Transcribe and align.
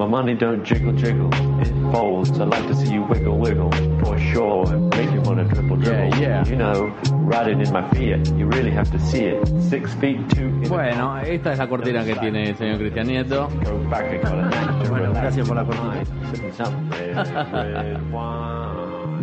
My 0.00 0.06
money 0.06 0.32
don't 0.32 0.64
jiggle 0.64 0.94
jiggle, 0.94 1.28
it 1.60 1.68
folds. 1.92 2.30
I 2.40 2.44
like 2.44 2.66
to 2.68 2.74
see 2.74 2.94
you 2.94 3.02
wiggle 3.02 3.36
wiggle, 3.36 3.70
for 4.02 4.18
sure. 4.18 4.64
Make 4.96 5.12
you 5.12 5.20
wanna 5.20 5.46
triple 5.46 5.76
dribble. 5.76 6.18
Yeah, 6.18 6.42
yeah. 6.42 6.48
You 6.48 6.56
know, 6.56 6.96
riding 7.28 7.60
in 7.60 7.70
my 7.70 7.86
Fiat, 7.90 8.26
you 8.38 8.46
really 8.46 8.70
have 8.70 8.90
to 8.92 8.98
see 8.98 9.26
it. 9.26 9.46
Six 9.60 9.92
feet 10.00 10.26
two. 10.30 10.48
Bueno, 10.70 11.18
esta 11.18 11.52
es 11.52 11.58
la 11.58 11.68
cortina 11.68 12.02
que 12.02 12.14
tiene 12.14 12.48
el 12.48 12.56
señor 12.56 12.78
Cristian 12.78 13.08
Nieto. 13.08 13.48
And 13.50 14.88
Bueno, 14.88 15.12
gracias 15.12 15.46
por 15.46 15.56
la 15.58 15.64
cortina. 15.66 16.02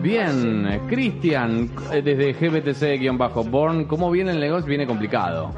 Bien, 0.04 0.80
Cristian, 0.88 1.72
eh, 1.92 2.04
desde 2.04 2.34
GBTC-Born, 2.36 3.86
¿cómo 3.86 4.12
viene 4.12 4.30
el 4.30 4.40
negocio? 4.40 4.68
Viene 4.68 4.86
complicado. 4.86 5.56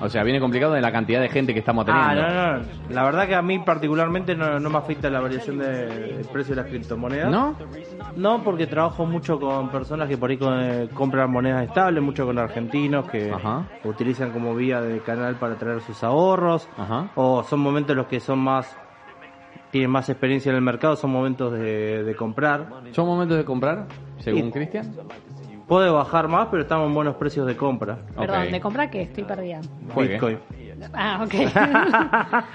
O 0.00 0.08
sea, 0.08 0.22
viene 0.22 0.38
complicado 0.40 0.72
de 0.74 0.80
la 0.80 0.92
cantidad 0.92 1.20
de 1.20 1.28
gente 1.28 1.52
que 1.52 1.58
estamos 1.60 1.84
Ah, 1.88 2.12
teniendo. 2.14 2.34
no, 2.34 2.58
no. 2.58 2.64
La 2.94 3.04
verdad 3.04 3.26
que 3.26 3.34
a 3.34 3.42
mí 3.42 3.58
particularmente 3.58 4.34
no, 4.36 4.60
no 4.60 4.70
me 4.70 4.78
afecta 4.78 5.10
la 5.10 5.20
variación 5.20 5.58
del 5.58 6.24
precio 6.32 6.54
de 6.54 6.62
las 6.62 6.70
criptomonedas. 6.70 7.30
¿No? 7.30 7.56
No, 8.14 8.42
porque 8.44 8.66
trabajo 8.66 9.06
mucho 9.06 9.40
con 9.40 9.70
personas 9.70 10.08
que 10.08 10.16
por 10.16 10.30
ahí 10.30 10.36
co- 10.38 10.54
eh, 10.54 10.88
compran 10.94 11.30
monedas 11.30 11.64
estables, 11.66 12.02
mucho 12.02 12.24
con 12.26 12.38
argentinos 12.38 13.08
que 13.10 13.32
Ajá. 13.32 13.64
utilizan 13.84 14.30
como 14.30 14.54
vía 14.54 14.80
de 14.80 15.00
canal 15.00 15.36
para 15.36 15.56
traer 15.56 15.80
sus 15.80 16.02
ahorros. 16.04 16.68
Ajá. 16.76 17.08
O 17.14 17.42
son 17.42 17.60
momentos 17.60 17.96
los 17.96 18.06
que 18.06 18.20
son 18.20 18.38
más 18.38 18.76
tienen 19.70 19.90
más 19.90 20.08
experiencia 20.08 20.48
en 20.50 20.56
el 20.56 20.62
mercado, 20.62 20.96
son 20.96 21.10
momentos 21.10 21.52
de, 21.52 22.02
de 22.02 22.14
comprar. 22.16 22.68
¿Son 22.92 23.04
momentos 23.06 23.36
de 23.36 23.44
comprar, 23.44 23.86
según 24.18 24.50
Cristian? 24.50 24.94
Puede 25.68 25.90
bajar 25.90 26.28
más, 26.28 26.48
pero 26.50 26.62
estamos 26.62 26.86
en 26.88 26.94
buenos 26.94 27.16
precios 27.16 27.46
de 27.46 27.54
compra. 27.56 27.98
Perdón, 28.16 28.44
Ok. 28.44 28.50
¿de 28.50 28.60
comprar 28.60 28.90
qué? 28.90 29.02
Estoy 29.02 29.24
perdida. 29.24 29.60
Juegue. 29.92 30.14
Bitcoin. 30.14 30.38
Ah, 30.94 31.20
ok. 31.24 31.34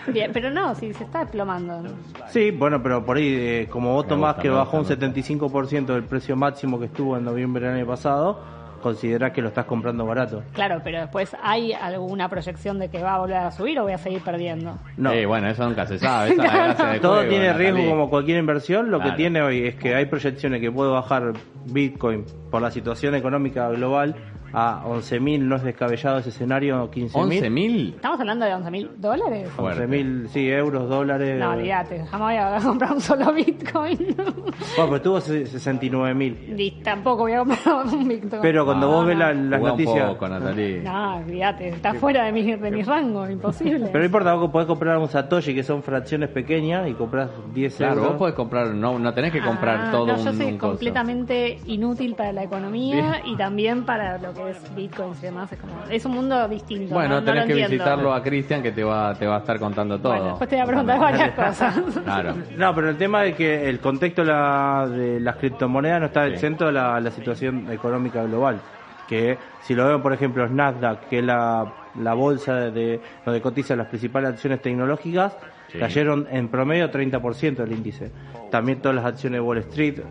Bien, 0.13 0.31
pero 0.33 0.49
no, 0.49 0.73
si 0.75 0.93
se 0.93 1.03
está 1.03 1.19
desplomando. 1.19 1.83
Sí, 2.29 2.51
bueno, 2.51 2.81
pero 2.81 3.05
por 3.05 3.17
ahí, 3.17 3.35
eh, 3.37 3.67
como 3.69 3.93
vos 3.93 4.05
Me 4.05 4.09
tomás 4.09 4.29
gusta, 4.35 4.41
que 4.41 4.49
me 4.49 4.55
bajó 4.55 4.77
un 4.77 4.83
gusta, 4.83 4.95
me 5.07 5.13
75% 5.13 5.85
del 5.93 6.03
precio 6.05 6.35
máximo 6.35 6.79
que 6.79 6.85
estuvo 6.85 7.15
en 7.17 7.25
noviembre 7.25 7.67
del 7.67 7.75
año 7.77 7.85
pasado, 7.85 8.39
considerás 8.83 9.31
que 9.31 9.41
lo 9.41 9.47
estás 9.47 9.65
comprando 9.65 10.05
barato. 10.05 10.43
Claro, 10.53 10.81
pero 10.83 10.99
después 10.99 11.35
hay 11.41 11.73
alguna 11.73 12.29
proyección 12.29 12.77
de 12.77 12.89
que 12.89 13.01
va 13.01 13.15
a 13.15 13.19
volver 13.19 13.37
a 13.37 13.51
subir 13.51 13.79
o 13.79 13.83
voy 13.83 13.93
a 13.93 13.97
seguir 13.97 14.21
perdiendo. 14.21 14.77
No. 14.97 15.11
Eh, 15.11 15.25
bueno, 15.25 15.47
eso 15.49 15.65
nunca 15.67 15.87
se 15.87 15.97
sabe. 15.97 16.33
Esa 16.33 16.43
es 16.45 16.51
la 16.53 16.57
gracia 16.65 16.85
del 16.87 17.01
Todo 17.01 17.13
juego, 17.15 17.29
tiene 17.29 17.53
riesgo 17.53 17.77
Natalie. 17.77 17.89
como 17.89 18.09
cualquier 18.11 18.37
inversión. 18.37 18.91
Lo 18.91 18.97
Claro. 18.99 19.11
que 19.13 19.17
tiene 19.17 19.41
hoy 19.41 19.65
es 19.65 19.75
que 19.75 19.95
hay 19.95 20.05
proyecciones 20.05 20.61
que 20.61 20.71
puede 20.71 20.91
bajar 20.91 21.33
Bitcoin 21.65 22.25
por 22.51 22.61
la 22.61 22.69
situación 22.69 23.15
económica 23.15 23.69
global 23.69 24.15
a 24.53 24.83
11.000, 24.85 25.39
no 25.39 25.55
es 25.55 25.63
descabellado 25.63 26.19
ese 26.19 26.29
escenario, 26.29 26.89
15.000. 26.91 27.11
¿11.000? 27.11 27.95
¿Estamos 27.95 28.19
hablando 28.19 28.45
de 28.45 28.53
11 28.53 28.71
mil 28.71 28.89
dólares? 28.97 29.49
Fuerte. 29.49 29.87
11.000, 29.87 30.27
sí, 30.27 30.47
euros, 30.49 30.87
dólares. 30.87 31.39
No, 31.39 31.51
olvídate, 31.51 32.05
jamás 32.05 32.35
voy 32.35 32.35
a 32.37 32.59
comprar 32.69 32.91
un 32.93 33.01
solo 33.01 33.33
Bitcoin. 33.33 33.97
Bueno, 34.15 34.33
pero 34.75 35.01
tuvo 35.01 35.19
69.000. 35.19 36.47
Ni 36.55 36.71
tampoco 36.83 37.23
voy 37.23 37.33
a 37.33 37.39
comprar 37.39 37.85
un 37.85 38.07
Bitcoin. 38.07 38.41
Pero 38.41 38.65
cuando 38.65 38.87
vos 38.87 39.05
ves 39.05 39.17
la- 39.17 39.23
Ah, 39.23 39.33
las 39.33 39.61
un 39.61 39.67
noticias... 39.67 40.09
poco. 40.11 40.27
No, 40.29 41.15
olvídate, 41.17 41.69
está 41.69 41.93
fuera 41.93 42.25
de 42.25 42.31
mi, 42.31 42.43
de 42.55 42.71
mi 42.71 42.83
rango, 42.83 43.27
imposible. 43.29 43.87
Pero 43.87 43.99
no 43.99 44.05
importa, 44.05 44.33
vos 44.35 44.51
podés 44.51 44.67
comprar 44.67 44.97
un 44.97 45.07
Satoshi 45.07 45.53
que 45.55 45.63
son 45.63 45.81
fracciones 45.81 46.29
pequeñas 46.29 46.87
y 46.89 46.93
compras 46.93 47.29
10 47.53 47.75
Claro, 47.77 47.93
euros. 47.93 48.07
vos 48.09 48.17
podés 48.17 48.35
comprar, 48.35 48.67
no, 48.73 48.99
no 48.99 49.13
tenés 49.13 49.31
que 49.31 49.41
comprar 49.41 49.85
Ah, 49.87 49.91
todo 49.91 50.07
no, 50.07 50.13
un, 50.13 50.25
yo 50.25 50.33
soy 50.33 50.45
un 50.47 50.57
completamente 50.57 51.57
inútil 51.65 52.15
para 52.15 52.31
la 52.33 52.43
economía 52.43 53.21
y 53.25 53.35
también 53.35 53.85
para 53.85 54.17
lo 54.17 54.33
que 54.33 54.42
es 54.47 54.75
Bitcoin 54.75 55.11
y 55.17 55.21
demás. 55.21 55.51
Es, 55.51 55.59
como, 55.59 55.73
es 55.89 56.05
un 56.05 56.11
mundo 56.13 56.47
distinto. 56.47 56.93
Bueno, 56.93 57.15
no, 57.15 57.19
no 57.21 57.25
tenés 57.25 57.41
lo 57.41 57.47
que 57.47 57.51
entiendo. 57.53 57.71
visitarlo 57.83 58.13
a 58.13 58.23
Cristian 58.23 58.61
que 58.63 58.71
te 58.71 58.83
va, 58.83 59.13
te 59.15 59.25
va 59.27 59.35
a 59.35 59.39
estar 59.39 59.59
contando 59.59 59.99
todo. 59.99 60.11
Bueno, 60.13 60.27
después 60.29 60.49
te 60.49 60.55
voy 60.55 60.63
a 60.63 60.67
preguntar 60.67 60.99
varias 60.99 61.31
cosas. 61.31 61.79
Claro. 62.03 62.35
No, 62.57 62.75
pero 62.75 62.89
el 62.89 62.97
tema 62.97 63.25
es 63.25 63.35
que 63.35 63.69
el 63.69 63.79
contexto 63.79 64.21
de, 64.23 64.27
la- 64.31 64.87
de 64.89 65.19
las 65.19 65.35
criptomonedas 65.37 65.99
no 65.99 66.05
está 66.07 66.25
Sí. 66.27 66.33
exento 66.33 66.65
de 66.67 66.71
la, 66.73 66.99
la 66.99 67.11
situación 67.11 67.71
económica 67.71 68.23
global. 68.23 68.59
Que 69.07 69.37
si 69.61 69.75
lo 69.75 69.87
ven, 69.87 70.01
por 70.01 70.13
ejemplo, 70.13 70.47
Nasdaq, 70.47 71.07
que 71.09 71.19
es 71.19 71.25
la, 71.25 71.71
la 71.99 72.13
bolsa 72.13 72.55
de 72.71 72.99
donde 73.25 73.41
cotizan 73.41 73.77
las 73.77 73.87
principales 73.87 74.29
acciones 74.31 74.61
tecnológicas, 74.61 75.35
Sí. 75.69 75.79
cayeron 75.79 76.27
en 76.29 76.49
promedio 76.49 76.91
30% 76.91 77.55
del 77.55 77.71
índice. 77.71 78.11
También 78.51 78.79
todas 78.79 78.95
las 78.95 79.05
acciones 79.05 79.37
de 79.37 79.41
Wall 79.41 79.57
Street. 79.59 80.01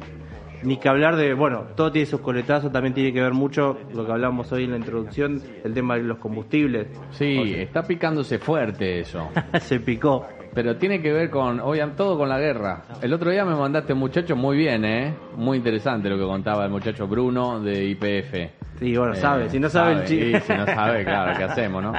Ni 0.62 0.76
que 0.76 0.88
hablar 0.88 1.16
de, 1.16 1.34
bueno, 1.34 1.64
todo 1.76 1.90
tiene 1.90 2.06
sus 2.06 2.20
coletazos, 2.20 2.72
también 2.72 2.94
tiene 2.94 3.12
que 3.12 3.20
ver 3.20 3.32
mucho 3.32 3.78
lo 3.92 4.06
que 4.06 4.12
hablamos 4.12 4.52
hoy 4.52 4.64
en 4.64 4.70
la 4.72 4.76
introducción, 4.76 5.42
el 5.64 5.74
tema 5.74 5.96
de 5.96 6.02
los 6.02 6.18
combustibles. 6.18 6.88
Sí, 7.10 7.54
está 7.56 7.82
picándose 7.82 8.38
fuerte 8.38 9.00
eso. 9.00 9.28
Se 9.60 9.80
picó. 9.80 10.26
Pero 10.54 10.76
tiene 10.76 11.00
que 11.00 11.12
ver 11.12 11.30
con, 11.30 11.60
oigan, 11.60 11.96
todo 11.96 12.18
con 12.18 12.28
la 12.28 12.38
guerra. 12.38 12.82
El 13.00 13.12
otro 13.14 13.30
día 13.30 13.44
me 13.44 13.54
mandaste 13.54 13.94
un 13.94 13.98
muchacho 14.00 14.36
muy 14.36 14.56
bien, 14.58 14.84
¿eh? 14.84 15.14
Muy 15.36 15.56
interesante 15.56 16.10
lo 16.10 16.18
que 16.18 16.24
contaba 16.24 16.64
el 16.64 16.70
muchacho 16.70 17.06
Bruno 17.06 17.58
de 17.60 17.84
IPF. 17.86 18.50
Sí, 18.78 18.96
bueno, 18.96 19.12
Eh, 19.14 19.16
sabe, 19.16 19.48
si 19.48 19.58
no 19.60 19.68
sabe, 19.70 19.92
el 19.92 20.06
sí, 20.06 20.18
chi- 20.18 20.40
si 20.40 20.52
no 20.52 20.66
sabe, 20.66 21.04
claro, 21.04 21.38
¿qué 21.38 21.44
hacemos, 21.44 21.82
no? 21.82 21.92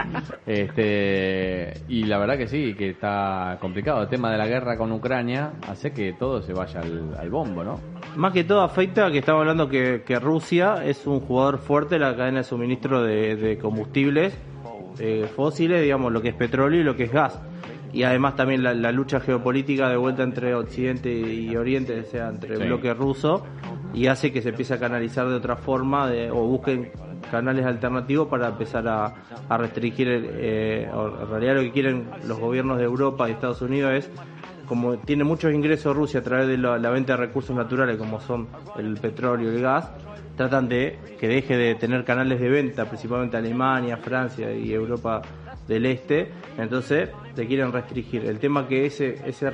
Este, 0.46 1.74
y 1.88 2.04
la 2.04 2.18
verdad 2.18 2.38
que 2.38 2.48
sí, 2.48 2.74
que 2.78 2.90
está 2.92 3.58
complicado. 3.60 4.02
El 4.04 4.08
tema 4.10 4.32
de 4.32 4.38
la 4.38 4.48
guerra 4.48 4.78
con 4.78 4.92
Ucrania 4.92 5.54
hace 5.68 5.92
que 5.92 6.14
todo 6.14 6.42
se 6.42 6.54
vaya 6.54 6.82
al, 6.82 7.16
al 7.20 7.30
bombo, 7.30 7.64
¿no? 7.64 7.80
Más 8.16 8.34
que 8.34 8.44
todo 8.44 8.62
afecta 8.62 9.10
que 9.12 9.20
estamos 9.20 9.42
hablando 9.42 9.68
que, 9.70 10.04
que 10.06 10.20
Rusia 10.20 10.84
es 10.86 11.08
un 11.08 11.20
jugador 11.22 11.58
fuerte 11.60 11.96
en 11.96 12.02
la 12.02 12.16
cadena 12.16 12.40
de 12.40 12.44
suministro 12.44 13.02
de, 13.02 13.36
de 13.36 13.58
combustibles 13.58 14.38
eh, 15.00 15.26
fósiles, 15.36 15.82
digamos, 15.82 16.12
lo 16.12 16.22
que 16.22 16.30
es 16.30 16.36
petróleo 16.36 16.82
y 16.82 16.84
lo 16.84 16.96
que 16.96 17.06
es 17.06 17.12
gas. 17.12 17.40
Y 17.94 18.04
además 18.04 18.36
también 18.36 18.64
la, 18.64 18.74
la 18.74 18.92
lucha 18.92 19.20
geopolítica 19.20 19.88
de 19.88 19.98
vuelta 19.98 20.24
entre 20.24 20.56
Occidente 20.56 21.12
y 21.14 21.56
Oriente, 21.56 22.00
o 22.00 22.04
sea, 22.12 22.30
entre 22.30 22.56
el 22.56 22.62
Sí. 22.62 22.68
bloque 22.68 22.94
ruso, 22.94 23.46
y 23.94 24.08
hace 24.08 24.32
que 24.32 24.42
se 24.42 24.50
empiece 24.50 24.74
a 24.74 24.80
canalizar 24.80 25.28
de 25.30 25.36
otra 25.36 25.56
forma 25.56 26.10
de- 26.10 26.32
o 26.32 26.38
busquen 26.48 26.92
canales 27.30 27.66
alternativos 27.66 28.28
para 28.28 28.48
empezar 28.50 28.88
a, 28.88 29.14
a 29.48 29.58
restringir, 29.58 30.08
el, 30.08 30.28
eh, 30.32 30.90
o 30.94 31.22
en 31.22 31.30
realidad 31.30 31.56
lo 31.56 31.62
que 31.62 31.72
quieren 31.72 32.06
los 32.28 32.40
gobiernos 32.40 32.80
de 32.80 32.84
Europa 32.86 33.30
y 33.30 33.34
Estados 33.34 33.62
Unidos 33.62 33.94
es 33.94 34.10
como 34.68 34.98
tiene 34.98 35.24
muchos 35.24 35.54
ingresos 35.54 35.96
Rusia 35.96 36.22
a 36.22 36.24
través 36.24 36.48
de 36.48 36.58
la, 36.58 36.78
la 36.80 36.90
venta 36.90 37.14
de 37.14 37.18
recursos 37.18 37.56
naturales 37.56 37.98
como 37.98 38.20
son 38.20 38.48
el 38.78 38.96
petróleo 38.98 39.52
y 39.52 39.56
el 39.58 39.62
gas, 39.62 39.92
tratan 40.38 40.68
de 40.70 40.98
que 41.20 41.28
deje 41.28 41.56
de 41.58 41.76
tener 41.76 42.04
canales 42.06 42.40
de 42.40 42.50
venta, 42.50 42.86
principalmente 42.86 43.38
Alemania, 43.38 43.98
Francia 43.98 44.52
y 44.54 44.72
Europa 44.74 45.22
del 45.68 45.86
Este, 45.86 46.30
entonces 46.58 47.10
te 47.36 47.48
quieren 47.48 47.72
restringir. 47.72 48.26
El 48.26 48.40
tema 48.40 48.68
que 48.68 48.86
ese, 48.86 49.20
ese 49.26 49.52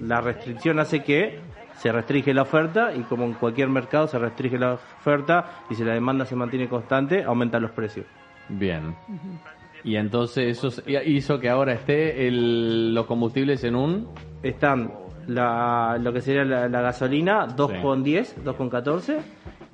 la 0.00 0.20
restricción 0.20 0.78
hace 0.78 1.02
que 1.02 1.38
se 1.78 1.92
restringe 1.92 2.32
la 2.32 2.42
oferta 2.42 2.94
y 2.94 3.00
como 3.02 3.24
en 3.24 3.34
cualquier 3.34 3.68
mercado 3.68 4.06
se 4.08 4.18
restringe 4.18 4.58
la 4.58 4.74
oferta 4.74 5.62
y 5.70 5.74
si 5.74 5.84
la 5.84 5.92
demanda 5.92 6.24
se 6.24 6.34
mantiene 6.34 6.68
constante, 6.68 7.22
aumentan 7.22 7.62
los 7.62 7.70
precios. 7.72 8.06
Bien. 8.48 8.94
Y 9.84 9.96
entonces 9.96 10.58
eso 10.58 10.82
hizo 10.86 11.38
que 11.38 11.48
ahora 11.48 11.74
esté 11.74 12.26
el, 12.26 12.94
los 12.94 13.06
combustibles 13.06 13.62
en 13.64 13.76
un... 13.76 14.08
están 14.42 14.92
la, 15.26 15.98
lo 16.00 16.12
que 16.12 16.20
sería 16.20 16.44
la, 16.44 16.68
la 16.68 16.80
gasolina 16.80 17.46
2,10, 17.48 18.44
2,14 18.44 19.18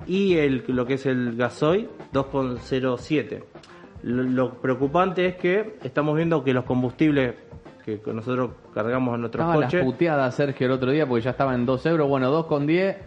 y 0.07 0.35
el, 0.35 0.63
lo 0.67 0.85
que 0.85 0.95
es 0.95 1.05
el 1.05 1.35
gasoil 1.35 1.89
2,07. 2.11 3.43
Lo, 4.03 4.23
lo 4.23 4.53
preocupante 4.55 5.25
es 5.25 5.35
que 5.35 5.77
estamos 5.83 6.15
viendo 6.15 6.43
que 6.43 6.53
los 6.53 6.65
combustibles 6.65 7.35
que 7.83 7.99
nosotros 8.13 8.51
cargamos 8.73 9.15
en 9.15 9.21
nuestros 9.21 9.43
Estaba 9.43 9.59
las 9.59 9.65
coches 9.65 9.83
puteadas 9.83 10.35
Sergio 10.35 10.67
el 10.67 10.71
otro 10.71 10.91
día 10.91 11.05
porque 11.05 11.23
ya 11.23 11.31
estaba 11.31 11.53
en 11.53 11.65
2 11.65 11.85
euros, 11.87 12.07
bueno, 12.07 12.31
2 12.31 12.45
con 12.45 12.65
10 12.65 12.97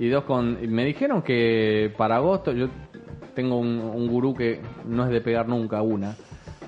y 0.00 0.08
2 0.08 0.24
con... 0.24 0.58
Me 0.74 0.84
dijeron 0.84 1.22
que 1.22 1.92
para 1.96 2.16
agosto, 2.16 2.50
yo 2.50 2.68
tengo 3.34 3.58
un, 3.58 3.78
un 3.78 4.08
gurú 4.08 4.34
que 4.34 4.60
no 4.86 5.04
es 5.04 5.10
de 5.10 5.20
pegar 5.20 5.48
nunca 5.48 5.82
una, 5.82 6.16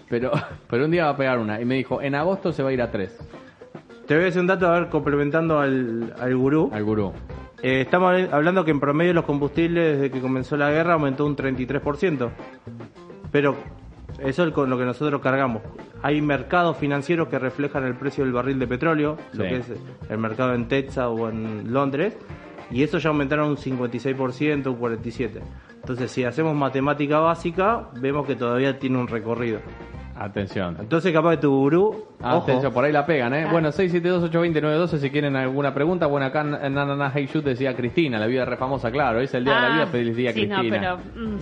pero, 0.08 0.30
pero 0.70 0.84
un 0.84 0.92
día 0.92 1.06
va 1.06 1.10
a 1.10 1.16
pegar 1.16 1.38
una 1.38 1.60
y 1.60 1.64
me 1.64 1.74
dijo, 1.74 2.00
en 2.00 2.14
agosto 2.14 2.52
se 2.52 2.62
va 2.62 2.70
a 2.70 2.72
ir 2.72 2.82
a 2.82 2.90
3 2.90 3.18
te 4.06 4.14
voy 4.14 4.22
a 4.22 4.26
decir 4.26 4.40
un 4.40 4.46
dato 4.46 4.68
a 4.68 4.78
ver 4.78 4.88
complementando 4.88 5.58
al, 5.58 6.14
al 6.18 6.36
gurú. 6.36 6.70
al 6.72 6.84
gurú. 6.84 7.12
Eh, 7.62 7.80
estamos 7.80 8.14
hablando 8.30 8.64
que 8.64 8.70
en 8.70 8.78
promedio 8.78 9.12
los 9.12 9.24
combustibles 9.24 9.96
desde 9.96 10.10
que 10.10 10.20
comenzó 10.20 10.56
la 10.56 10.70
guerra 10.70 10.94
aumentó 10.94 11.26
un 11.26 11.36
33%. 11.36 12.30
Pero 13.32 13.56
eso 14.18 14.44
es 14.44 14.52
con 14.52 14.70
lo 14.70 14.78
que 14.78 14.84
nosotros 14.84 15.20
cargamos. 15.20 15.62
Hay 16.02 16.20
mercados 16.20 16.76
financieros 16.76 17.28
que 17.28 17.38
reflejan 17.38 17.84
el 17.84 17.94
precio 17.94 18.24
del 18.24 18.32
barril 18.32 18.58
de 18.58 18.66
petróleo, 18.66 19.16
lo 19.32 19.44
que 19.44 19.56
es 19.56 19.66
el 20.08 20.18
mercado 20.18 20.54
en 20.54 20.68
Texas 20.68 21.06
o 21.08 21.28
en 21.28 21.72
Londres, 21.72 22.16
y 22.70 22.82
eso 22.82 22.98
ya 22.98 23.10
aumentaron 23.10 23.50
un 23.50 23.56
56%, 23.56 24.66
un 24.66 24.78
47%. 24.80 25.40
Entonces, 25.86 26.10
si 26.10 26.24
hacemos 26.24 26.52
matemática 26.56 27.20
básica, 27.20 27.90
vemos 28.00 28.26
que 28.26 28.34
todavía 28.34 28.76
tiene 28.76 28.98
un 28.98 29.06
recorrido. 29.06 29.60
Atención. 30.18 30.78
Entonces, 30.80 31.12
capaz 31.12 31.30
de 31.32 31.36
tu 31.36 31.50
gurú, 31.54 32.06
Atención, 32.20 32.66
ojo, 32.66 32.74
por 32.74 32.84
ahí 32.86 32.90
la 32.92 33.06
pegan, 33.06 33.32
¿eh? 33.34 33.46
Bueno, 33.48 33.68
672-820-912 33.70 34.98
si 34.98 35.10
quieren 35.10 35.36
alguna 35.36 35.72
pregunta. 35.74 36.06
Bueno, 36.06 36.26
acá 36.26 36.40
en 36.40 36.74
Nanana 36.74 37.12
Hey 37.14 37.28
Shoot 37.32 37.44
decía 37.44 37.76
Cristina, 37.76 38.18
la 38.18 38.26
vida 38.26 38.44
re 38.44 38.56
famosa, 38.56 38.90
claro. 38.90 39.20
Es 39.20 39.32
el 39.34 39.44
día 39.44 39.54
de 39.54 39.60
la 39.60 39.66
Ah, 39.68 39.74
vida, 39.74 39.86
feliz 39.86 40.16
día 40.16 40.32
sí, 40.32 40.46
no, 40.48 40.56
Cristina. 40.58 40.96
pero, 40.96 41.22
mm, 41.26 41.36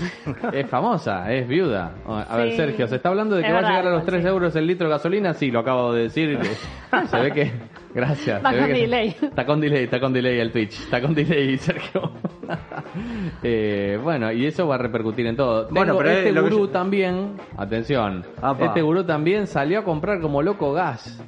Es 0.52 0.67
famosa, 0.69 1.32
es 1.32 1.49
viuda. 1.49 1.93
A 2.06 2.37
ver, 2.37 2.50
Sí. 2.50 2.56
Sergio, 2.58 2.87
¿se 2.88 2.96
está 2.96 3.08
hablando 3.08 3.37
de 3.37 3.43
que 3.43 3.49
Es 3.49 3.55
va 3.55 3.58
a 3.61 3.62
llegar 3.62 3.87
a 3.87 3.91
los 3.91 4.02
igual, 4.02 4.06
3 4.06 4.23
sí. 4.23 4.29
euros 4.29 4.56
el 4.56 4.67
litro 4.67 4.88
de 4.88 4.93
gasolina? 4.93 5.32
Sí, 5.35 5.50
lo 5.50 5.61
acabo 5.61 5.94
de 5.94 6.02
decir. 6.02 6.38
Se 7.06 7.19
ve 7.20 7.31
que 7.32 7.52
Gracias. 7.94 8.43
Ve 8.43 8.58
con 8.58 8.67
que- 8.67 8.73
delay. 8.73 9.08
Está 9.23 9.46
con 9.46 9.61
delay, 9.61 9.85
está 9.85 10.00
con 10.00 10.12
delay 10.12 10.41
el 10.41 10.50
Twitch. 10.50 10.81
Está 10.81 11.00
con 11.00 11.14
delay, 11.14 11.56
Sergio. 11.58 12.11
Eh, 13.43 13.99
bueno, 14.02 14.31
y 14.32 14.46
eso 14.46 14.67
va 14.67 14.76
a 14.76 14.79
repercutir 14.79 15.26
en 15.26 15.37
todo. 15.37 15.67
Tengo 15.67 15.75
Bueno, 15.81 15.96
pero 15.99 16.11
es 16.11 16.19
este 16.19 16.32
que 16.32 16.41
gurú 16.41 16.58
yo- 16.67 16.69
también, 16.70 17.32
atención, 17.56 18.25
Apa. 18.41 18.67
este 18.67 18.82
gurú 18.82 19.05
también 19.05 19.46
salió 19.46 19.81
a 19.81 19.85
comprar 19.85 20.20
como 20.20 20.43
loco 20.43 20.73
gas. 20.73 21.23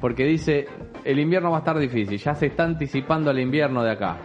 Porque 0.00 0.24
dice, 0.24 0.66
el 1.04 1.18
invierno 1.18 1.50
va 1.50 1.56
a 1.56 1.60
estar 1.60 1.78
difícil, 1.78 2.18
ya 2.18 2.34
se 2.34 2.46
está 2.46 2.64
anticipando 2.64 3.30
el 3.30 3.38
invierno 3.40 3.82
de 3.82 3.90
acá. 3.92 4.16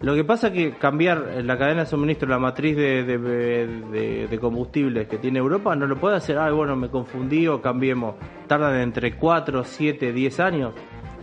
Lo 0.00 0.14
que 0.14 0.24
pasa 0.24 0.48
es 0.48 0.52
que 0.52 0.70
cambiar 0.72 1.42
la 1.44 1.56
cadena 1.56 1.80
de 1.82 1.86
suministro, 1.86 2.28
la 2.28 2.38
matriz 2.38 2.76
de, 2.76 3.04
de, 3.04 3.18
de- 3.18 4.26
de 4.28 4.38
combustibles 4.38 5.06
que 5.06 5.16
tiene 5.18 5.38
Europa, 5.38 5.74
no 5.76 5.86
lo 5.86 5.96
puede 5.96 6.16
hacer, 6.16 6.36
ay, 6.38 6.52
bueno, 6.52 6.76
me 6.76 6.88
confundí 6.88 7.46
o 7.46 7.62
cambiemos. 7.62 8.16
Tardan 8.46 8.80
entre 8.80 9.16
4, 9.16 9.64
7, 9.64 10.12
10 10.12 10.40
años. 10.40 10.74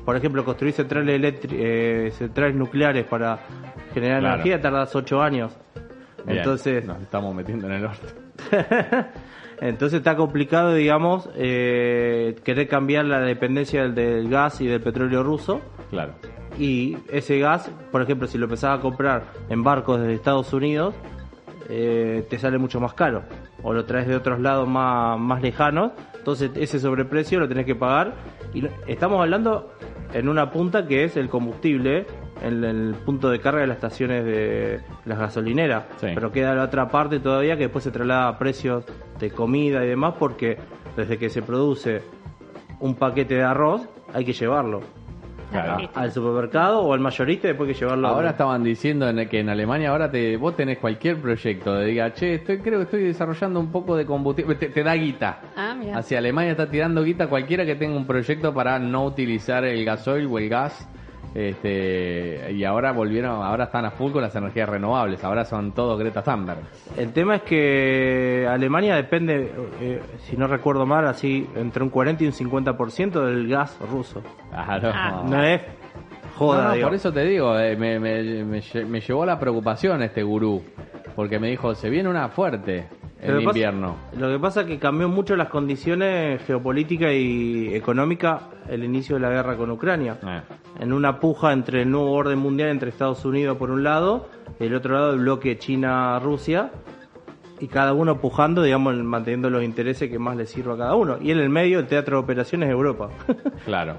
Por 0.05 0.15
ejemplo, 0.15 0.43
construir 0.43 0.73
centrales, 0.73 1.35
eh, 1.51 2.09
centrales 2.17 2.55
nucleares 2.55 3.05
para 3.05 3.39
generar 3.93 4.19
Claro. 4.19 4.35
energía 4.35 4.61
tardas 4.61 4.95
8 4.95 5.21
años. 5.21 5.53
Bien, 6.25 6.39
Entonces, 6.39 6.85
nos 6.85 7.01
estamos 7.01 7.33
metiendo 7.33 7.67
en 7.67 7.73
el 7.73 7.85
orto. 7.85 8.07
entonces 9.61 9.97
está 9.99 10.15
complicado, 10.15 10.73
digamos, 10.73 11.29
eh, 11.35 12.35
querer 12.43 12.67
cambiar 12.67 13.05
la 13.05 13.19
dependencia 13.21 13.83
del, 13.83 13.95
del 13.95 14.29
gas 14.29 14.61
y 14.61 14.67
del 14.67 14.81
petróleo 14.81 15.23
ruso. 15.23 15.61
Claro. 15.89 16.13
Y 16.57 16.97
ese 17.11 17.39
gas, 17.39 17.71
por 17.91 18.01
ejemplo, 18.01 18.27
si 18.27 18.37
lo 18.37 18.45
empezás 18.45 18.77
a 18.77 18.81
comprar 18.81 19.23
en 19.49 19.63
barcos 19.63 19.99
desde 19.99 20.13
Estados 20.13 20.51
Unidos, 20.53 20.93
eh, 21.69 22.25
te 22.29 22.37
sale 22.37 22.57
mucho 22.57 22.79
más 22.79 22.93
caro. 22.93 23.23
O 23.63 23.73
lo 23.73 23.85
traes 23.85 24.07
de 24.07 24.15
otros 24.15 24.39
lados 24.39 24.67
más, 24.67 25.17
más 25.19 25.41
lejanos. 25.41 25.91
Entonces 26.17 26.51
ese 26.55 26.79
sobreprecio 26.79 27.39
lo 27.39 27.47
tenés 27.47 27.65
que 27.65 27.75
pagar. 27.75 28.13
Y 28.53 28.63
estamos 28.87 29.19
hablando 29.21 29.71
en 30.13 30.27
una 30.27 30.51
punta 30.51 30.85
que 30.85 31.05
es 31.05 31.15
el 31.15 31.29
combustible, 31.29 32.05
en 32.41 32.63
el 32.63 32.95
punto 33.05 33.29
de 33.29 33.39
carga 33.39 33.61
de 33.61 33.67
las 33.67 33.77
estaciones 33.77 34.25
de 34.25 34.79
las 35.05 35.19
gasolineras. 35.19 35.85
Sí. 35.97 36.07
Pero 36.13 36.31
queda 36.31 36.55
la 36.55 36.63
otra 36.63 36.87
parte 36.89 37.19
todavía 37.19 37.55
que 37.55 37.63
después 37.63 37.83
se 37.83 37.91
traslada 37.91 38.27
a 38.27 38.37
precios 38.39 38.83
de 39.19 39.29
comida 39.31 39.83
y 39.85 39.87
demás 39.89 40.15
porque 40.17 40.57
desde 40.97 41.17
que 41.17 41.29
se 41.29 41.41
produce 41.41 42.01
un 42.79 42.95
paquete 42.95 43.35
de 43.35 43.43
arroz 43.43 43.87
hay 44.13 44.25
que 44.25 44.33
llevarlo 44.33 44.81
Claro. 45.51 45.89
Al 45.95 46.13
supermercado 46.13 46.79
o 46.79 46.93
al 46.93 47.01
mayorista 47.01 47.47
y 47.47 47.49
después 47.49 47.67
hay 47.67 47.73
que 47.73 47.79
llevarlo 47.81 48.07
Ahora 48.07 48.29
a... 48.29 48.31
estaban 48.31 48.63
diciendo 48.63 49.09
en- 49.09 49.27
que 49.27 49.41
en 49.41 49.49
Alemania 49.49 49.89
ahora 49.89 50.09
te, 50.09 50.37
vos 50.37 50.55
tenés 50.55 50.77
cualquier 50.77 51.17
proyecto 51.17 51.73
de 51.75 51.87
diga, 51.87 52.13
che, 52.13 52.35
estoy, 52.35 52.59
creo 52.59 52.79
que 52.79 52.83
estoy 52.85 53.03
desarrollando 53.03 53.59
un 53.59 53.69
poco 53.69 53.97
de 53.97 54.05
combustible, 54.05 54.55
te, 54.55 54.69
te 54.69 54.81
da 54.81 54.95
guita. 54.95 55.39
Ah, 55.57 55.75
mira. 55.77 55.97
Hacia 55.97 56.19
Alemania 56.19 56.51
está 56.51 56.69
tirando 56.69 57.03
guita 57.03 57.27
cualquiera 57.27 57.65
que 57.65 57.75
tenga 57.75 57.97
un 57.97 58.07
proyecto 58.07 58.53
para 58.53 58.79
no 58.79 59.03
utilizar 59.03 59.65
el 59.65 59.83
gasoil 59.83 60.25
o 60.31 60.37
el 60.39 60.47
gas. 60.47 60.87
Este, 61.33 62.51
y 62.51 62.63
ahora 62.65 62.91
volvieron, 62.91 63.41
ahora 63.43 63.65
están 63.65 63.85
a 63.85 63.91
full 63.91 64.11
con 64.11 64.21
las 64.21 64.35
energías 64.35 64.67
renovables, 64.67 65.23
ahora 65.23 65.45
son 65.45 65.71
todo 65.71 65.97
Greta 65.97 66.21
Thunberg. 66.23 66.59
El 66.97 67.13
tema 67.13 67.37
es 67.37 67.41
que 67.43 68.45
Alemania 68.49 68.95
depende, 68.95 69.51
eh, 69.79 70.01
si 70.27 70.35
no 70.37 70.47
recuerdo 70.47 70.85
mal, 70.85 71.07
así 71.07 71.47
entre 71.55 71.83
un 71.83 71.89
40 71.89 72.23
y 72.23 72.27
un 72.27 72.33
50% 72.33 73.25
del 73.25 73.47
gas 73.47 73.77
ruso. 73.91 74.21
Claro. 74.49 74.91
Ah, 74.93 75.23
No 75.25 75.41
es 75.43 75.61
joda, 76.35 76.63
No, 76.63 76.67
no, 76.69 76.75
digo. 76.75 76.87
por 76.87 76.95
eso 76.95 77.11
te 77.13 77.23
digo, 77.23 77.57
eh, 77.57 77.75
me, 77.77 77.99
me, 77.99 78.43
me, 78.43 78.59
lle- 78.59 78.85
me 78.85 78.99
llevó 78.99 79.25
la 79.25 79.39
preocupación 79.39 80.01
este 80.03 80.23
gurú, 80.23 80.61
porque 81.15 81.39
me 81.39 81.47
dijo, 81.49 81.73
se 81.75 81.89
viene 81.89 82.09
una 82.09 82.27
fuerte 82.29 82.87
Lo 83.23 83.27
en 83.39 83.45
pasa- 83.45 83.57
invierno. 83.57 83.95
lo 84.17 84.29
que 84.29 84.39
pasa 84.39 84.61
es 84.61 84.67
que 84.67 84.79
cambió 84.79 85.07
mucho 85.07 85.35
las 85.35 85.47
condiciones 85.49 86.41
geopolíticas 86.45 87.13
y 87.13 87.73
económicas 87.73 88.41
el 88.69 88.83
inicio 88.83 89.15
de 89.15 89.21
la 89.21 89.29
guerra 89.29 89.55
con 89.55 89.71
Ucrania. 89.71 90.17
Eh, 90.25 90.41
En 90.81 90.91
una 90.93 91.19
puja 91.19 91.53
entre 91.53 91.83
el 91.83 91.91
nuevo 91.91 92.11
orden 92.11 92.39
mundial 92.39 92.69
entre 92.69 92.89
Estados 92.89 93.23
Unidos 93.23 93.55
por 93.57 93.71
un 93.71 93.83
lado 93.83 94.27
y 94.59 94.65
el 94.65 94.75
otro 94.75 94.95
lado 94.95 95.13
el 95.13 95.19
bloque 95.19 95.57
China-Rusia. 95.57 96.71
Y 97.59 97.67
cada 97.67 97.93
uno 97.93 98.19
pujando, 98.19 98.63
digamos, 98.63 98.95
manteniendo 98.95 99.51
los 99.51 99.63
intereses 99.63 100.09
que 100.09 100.17
más 100.17 100.35
les 100.35 100.49
sirva 100.49 100.73
a 100.73 100.77
cada 100.77 100.95
uno. 100.95 101.17
Y 101.21 101.29
en 101.29 101.37
el 101.37 101.49
medio 101.49 101.77
el 101.79 101.85
teatro 101.87 102.17
de 102.17 102.23
operaciones 102.23 102.67
es 102.69 102.73
Europa. 102.73 103.09
claro. 103.65 103.97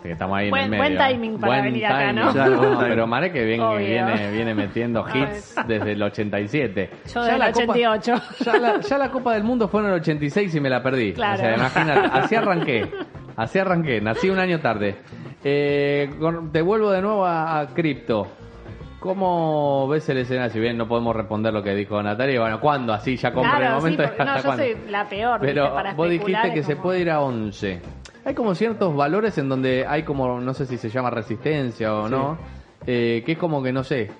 Que 0.00 0.12
estamos 0.12 0.36
ahí 0.38 0.50
Buen- 0.50 0.66
en 0.66 0.74
el 0.74 0.78
buen 0.78 0.94
medio. 0.94 1.06
timing 1.08 1.38
para 1.40 1.62
venir 1.62 1.86
acá, 1.86 1.98
timing. 1.98 2.24
¿no? 2.24 2.32
Claro, 2.32 2.56
buen 2.58 2.70
timing. 2.74 2.88
pero 2.88 3.06
Mare 3.08 3.32
que 3.32 3.44
viene, 3.44 3.78
viene, 3.78 4.30
viene 4.30 4.54
metiendo 4.54 5.04
hits 5.12 5.56
desde 5.66 5.92
el 5.92 6.02
87. 6.04 6.90
Yo 7.06 7.12
Ya 7.14 7.22
del 7.24 7.38
la 7.40 7.52
Copa- 7.52 7.72
88. 7.72 8.14
ya, 8.44 8.58
la, 8.60 8.80
ya 8.80 8.98
la 8.98 9.10
Copa 9.10 9.32
del 9.34 9.42
Mundo 9.42 9.66
fue 9.66 9.80
en 9.80 9.88
el 9.88 9.92
86 9.94 10.54
y 10.54 10.60
me 10.60 10.70
la 10.70 10.80
perdí. 10.80 11.12
Claro. 11.14 11.34
O 11.34 11.36
sea, 11.38 11.56
imagínate, 11.56 12.08
así 12.12 12.34
arranqué. 12.36 12.88
Así 13.36 13.58
arranqué, 13.58 14.00
nací 14.00 14.30
un 14.30 14.38
año 14.38 14.60
tarde. 14.60 14.94
Eh, 15.44 16.10
te 16.52 16.62
vuelvo 16.62 16.90
de 16.90 17.02
nuevo 17.02 17.24
a, 17.26 17.60
a 17.60 17.66
cripto. 17.68 18.26
¿Cómo 18.98 19.86
ves 19.88 20.08
el 20.08 20.16
escenario? 20.18 20.50
Si 20.50 20.58
bien 20.58 20.78
no 20.78 20.88
podemos 20.88 21.14
responder 21.14 21.52
lo 21.52 21.62
que 21.62 21.74
dijo 21.74 22.02
Natalia, 22.02 22.40
bueno, 22.40 22.58
¿cuándo? 22.58 22.94
Así 22.94 23.16
ya 23.16 23.32
compra 23.34 23.50
en 23.50 23.56
el 23.56 23.62
Claro, 23.68 23.76
sí, 23.76 23.82
momento. 23.82 24.02
porque- 24.04 24.18
no, 24.24 24.30
¿hasta 24.30 24.40
yo 24.40 24.44
cuándo? 24.46 24.64
soy 24.64 24.90
la 24.90 25.08
peor. 25.08 25.40
¿viste? 25.40 25.54
Pero 25.54 25.74
para 25.74 25.92
vos 25.94 26.08
dijiste 26.08 26.52
que 26.54 26.62
se 26.62 26.76
puede 26.76 27.00
ir 27.00 27.10
a 27.10 27.20
11. 27.20 27.80
Hay 28.24 28.34
como 28.34 28.54
ciertos 28.54 28.96
valores 28.96 29.36
en 29.36 29.50
donde 29.50 29.84
hay 29.86 30.02
como, 30.04 30.40
no 30.40 30.54
sé 30.54 30.64
si 30.64 30.78
se 30.78 30.88
llama 30.88 31.10
resistencia 31.10 31.94
o 31.94 32.06
Sí. 32.06 32.10
no, 32.14 32.38
eh, 32.86 33.22
que 33.26 33.32
es 33.32 33.38
como 33.38 33.62
que, 33.62 33.70
no 33.70 33.84
sé, 33.84 34.10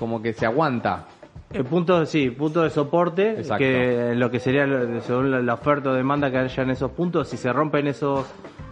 como 0.00 0.20
que 0.20 0.32
se 0.32 0.44
aguanta. 0.46 1.04
El 1.52 1.64
punto, 1.64 2.04
sí, 2.04 2.30
punto 2.30 2.62
de 2.62 2.70
soporte, 2.70 3.30
Exacto. 3.30 3.58
que 3.58 4.14
lo 4.16 4.28
que 4.28 4.40
sería 4.40 4.66
según 5.02 5.30
la- 5.30 5.40
la 5.40 5.54
oferta 5.54 5.90
o 5.90 5.94
demanda 5.94 6.28
que 6.32 6.38
haya 6.38 6.62
en 6.64 6.70
esos 6.70 6.90
puntos, 6.90 7.28
si 7.28 7.36
se 7.36 7.52
rompen 7.52 7.86
esos 7.86 8.26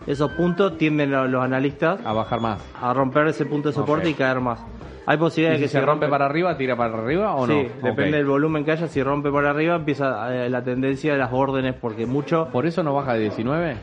esos 0.06 0.30
puntos, 0.32 0.76
tienden 0.78 1.10
lo- 1.10 1.26
los 1.28 1.42
analistas 1.44 2.00
A 2.04 2.12
bajar 2.12 2.40
más. 2.40 2.60
a 2.80 2.92
romper 2.94 3.26
ese 3.28 3.46
punto 3.46 3.68
de 3.68 3.74
soporte 3.74 4.08
y 4.10 4.14
caer 4.14 4.40
más. 4.40 4.60
Hay 5.04 5.16
¿Y 5.16 5.18
posibilidades 5.18 5.58
si 5.58 5.62
de 5.62 5.66
que 5.66 5.72
se 5.72 5.84
rompe 5.84 6.06
para 6.08 6.26
arriba, 6.26 6.56
tira 6.56 6.76
para 6.76 6.94
arriba 6.96 7.34
o 7.34 7.46
no? 7.46 7.52
Sí, 7.52 7.68
depende 7.82 8.10
Ok. 8.10 8.14
del 8.18 8.26
volumen 8.26 8.64
que 8.64 8.70
haya. 8.72 8.86
Si 8.86 9.02
rompe 9.02 9.32
para 9.32 9.50
arriba, 9.50 9.74
empieza 9.74 10.32
eh, 10.32 10.48
la 10.48 10.62
tendencia 10.62 11.12
de 11.12 11.18
las 11.18 11.32
órdenes, 11.32 11.74
porque 11.74 12.06
mucho, 12.06 12.48
¿Por 12.52 12.66
eso 12.66 12.82
no 12.84 12.94
baja 12.94 13.14
de 13.14 13.20
19? 13.20 13.76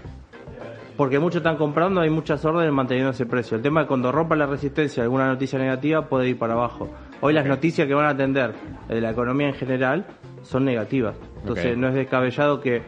porque 0.96 1.18
muchos 1.20 1.38
están 1.38 1.56
comprando, 1.56 2.02
hay 2.02 2.10
muchas 2.10 2.44
órdenes 2.44 2.74
manteniendo 2.74 3.12
ese 3.12 3.26
precio. 3.26 3.56
El 3.56 3.64
tema 3.64 3.82
es 3.82 3.86
que 3.86 3.90
cuando 3.90 4.12
rompa 4.12 4.36
la 4.36 4.46
resistencia, 4.46 5.02
alguna 5.04 5.28
noticia 5.28 5.58
negativa 5.58 6.02
puede 6.08 6.28
ir 6.28 6.38
para 6.38 6.54
abajo. 6.54 6.90
Hoy 7.22 7.34
las 7.34 7.46
noticias 7.46 7.88
que 7.88 7.94
van 7.94 8.06
a 8.06 8.10
atender 8.10 8.54
de 8.90 9.00
la 9.02 9.12
economía 9.12 9.48
en 9.48 9.54
general 9.54 10.06
son 10.42 10.66
negativas. 10.66 11.16
Entonces 11.42 11.78
no 11.78 11.88
es 11.88 11.94
descabellado 11.94 12.60
que, 12.60 12.82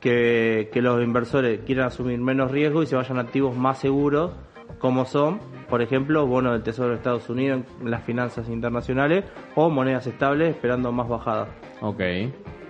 que, 0.00 0.70
que 0.72 0.82
los 0.82 1.02
inversores 1.02 1.60
quieran 1.60 1.86
asumir 1.86 2.18
menos 2.18 2.50
riesgo 2.50 2.82
y 2.82 2.86
se 2.86 2.96
vayan 2.96 3.18
a 3.18 3.22
activos 3.22 3.56
más 3.56 3.78
seguros, 3.78 4.32
como 4.78 5.04
son, 5.04 5.40
por 5.68 5.82
ejemplo, 5.82 6.26
bonos 6.26 6.52
del 6.52 6.62
Tesoro 6.62 6.90
de 6.90 6.96
Estados 6.96 7.28
Unidos 7.28 7.62
en 7.80 7.90
las 7.90 8.02
finanzas 8.04 8.48
internacionales 8.48 9.24
o 9.54 9.68
monedas 9.68 10.06
estables 10.06 10.50
esperando 10.50 10.90
más 10.90 11.08
bajadas. 11.08 11.48
Ok. 11.80 12.00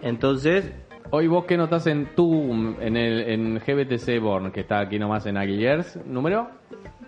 Entonces, 0.02 0.72
Hoy 1.12 1.26
vos 1.26 1.44
qué 1.44 1.56
notás 1.56 1.88
en 1.88 2.14
tu, 2.14 2.52
en 2.80 2.96
el 2.96 3.28
en 3.28 3.58
GBTC 3.58 4.20
Born, 4.20 4.52
que 4.52 4.60
está 4.60 4.78
aquí 4.78 4.96
nomás 4.96 5.26
en 5.26 5.36
Aguilers, 5.36 5.98
número 6.06 6.48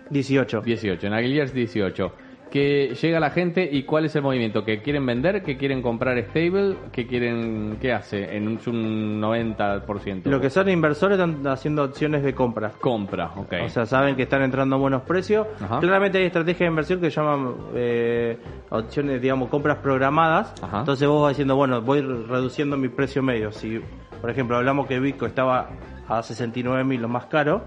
18. 0.09 0.59
18, 0.59 1.07
en 1.07 1.13
Aguilers 1.13 1.53
18. 1.53 2.11
Que 2.53 2.93
llega 3.01 3.19
la 3.19 3.31
gente 3.31 3.67
y 3.71 3.81
cuál 3.81 4.05
es 4.05 4.15
el 4.15 4.21
movimiento, 4.21 4.63
que 4.63 4.79
quieren 4.83 5.03
vender, 5.07 5.41
que 5.41 5.57
quieren 5.57 5.81
comprar 5.81 6.19
stable, 6.25 6.75
que 6.91 7.07
quieren, 7.07 7.77
¿qué 7.81 7.91
hace? 7.91 8.37
En 8.37 8.47
un, 8.47 8.59
un 8.67 9.19
90%. 9.19 10.25
Lo 10.25 10.39
que 10.39 10.51
son 10.51 10.69
inversores 10.69 11.17
están 11.17 11.47
haciendo 11.47 11.83
opciones 11.83 12.21
de 12.21 12.35
compra. 12.35 12.69
compra, 12.79 13.31
ok. 13.35 13.53
O 13.65 13.69
sea, 13.69 13.87
saben 13.87 14.15
que 14.15 14.21
están 14.21 14.43
entrando 14.43 14.75
a 14.75 14.79
buenos 14.79 15.01
precios. 15.01 15.47
Ajá. 15.59 15.79
Claramente 15.79 16.19
hay 16.19 16.25
estrategias 16.25 16.59
de 16.59 16.67
inversión 16.67 17.01
que 17.01 17.09
llaman 17.09 17.55
eh, 17.73 18.37
opciones, 18.69 19.19
digamos, 19.19 19.49
compras 19.49 19.79
programadas. 19.79 20.53
Ajá. 20.61 20.81
Entonces 20.81 21.07
vos 21.07 21.23
vas 21.23 21.31
diciendo, 21.31 21.55
bueno, 21.55 21.81
voy 21.81 22.01
reduciendo 22.01 22.77
mi 22.77 22.89
precio 22.89 23.23
medio. 23.23 23.51
Si, 23.51 23.81
por 24.21 24.29
ejemplo, 24.29 24.57
hablamos 24.57 24.85
que 24.85 24.99
Bitcoin 24.99 25.29
estaba 25.29 25.69
a 26.07 26.21
69 26.21 26.83
mil, 26.83 27.01
lo 27.01 27.07
más 27.09 27.25
caro, 27.25 27.63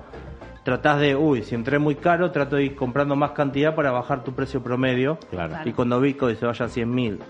tratás 0.66 0.98
de, 0.98 1.14
uy, 1.14 1.44
si 1.44 1.54
entré 1.54 1.78
muy 1.78 1.94
caro, 1.94 2.32
trato 2.32 2.56
de 2.56 2.64
ir 2.64 2.74
comprando 2.74 3.14
más 3.14 3.30
cantidad 3.30 3.76
para 3.76 3.92
bajar 3.92 4.24
tu 4.24 4.32
precio 4.32 4.64
promedio. 4.64 5.16
Claro. 5.30 5.58
Y 5.64 5.72
cuando 5.72 6.00
Bitcoin 6.00 6.34
se 6.34 6.44
vaya 6.44 6.64
a 6.64 6.68
100 6.68 6.92
mil, 6.92 7.20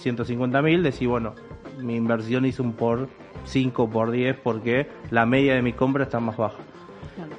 150 0.00 0.60
mil, 0.60 0.82
decís, 0.82 1.08
bueno, 1.08 1.34
mi 1.80 1.96
inversión 1.96 2.44
hizo 2.44 2.62
un 2.62 2.74
por 2.74 3.08
5, 3.46 3.88
por 3.88 4.10
10, 4.10 4.36
porque 4.36 4.86
la 5.10 5.24
media 5.24 5.54
de 5.54 5.62
mi 5.62 5.72
compra 5.72 6.04
está 6.04 6.20
más 6.20 6.36
baja. 6.36 6.58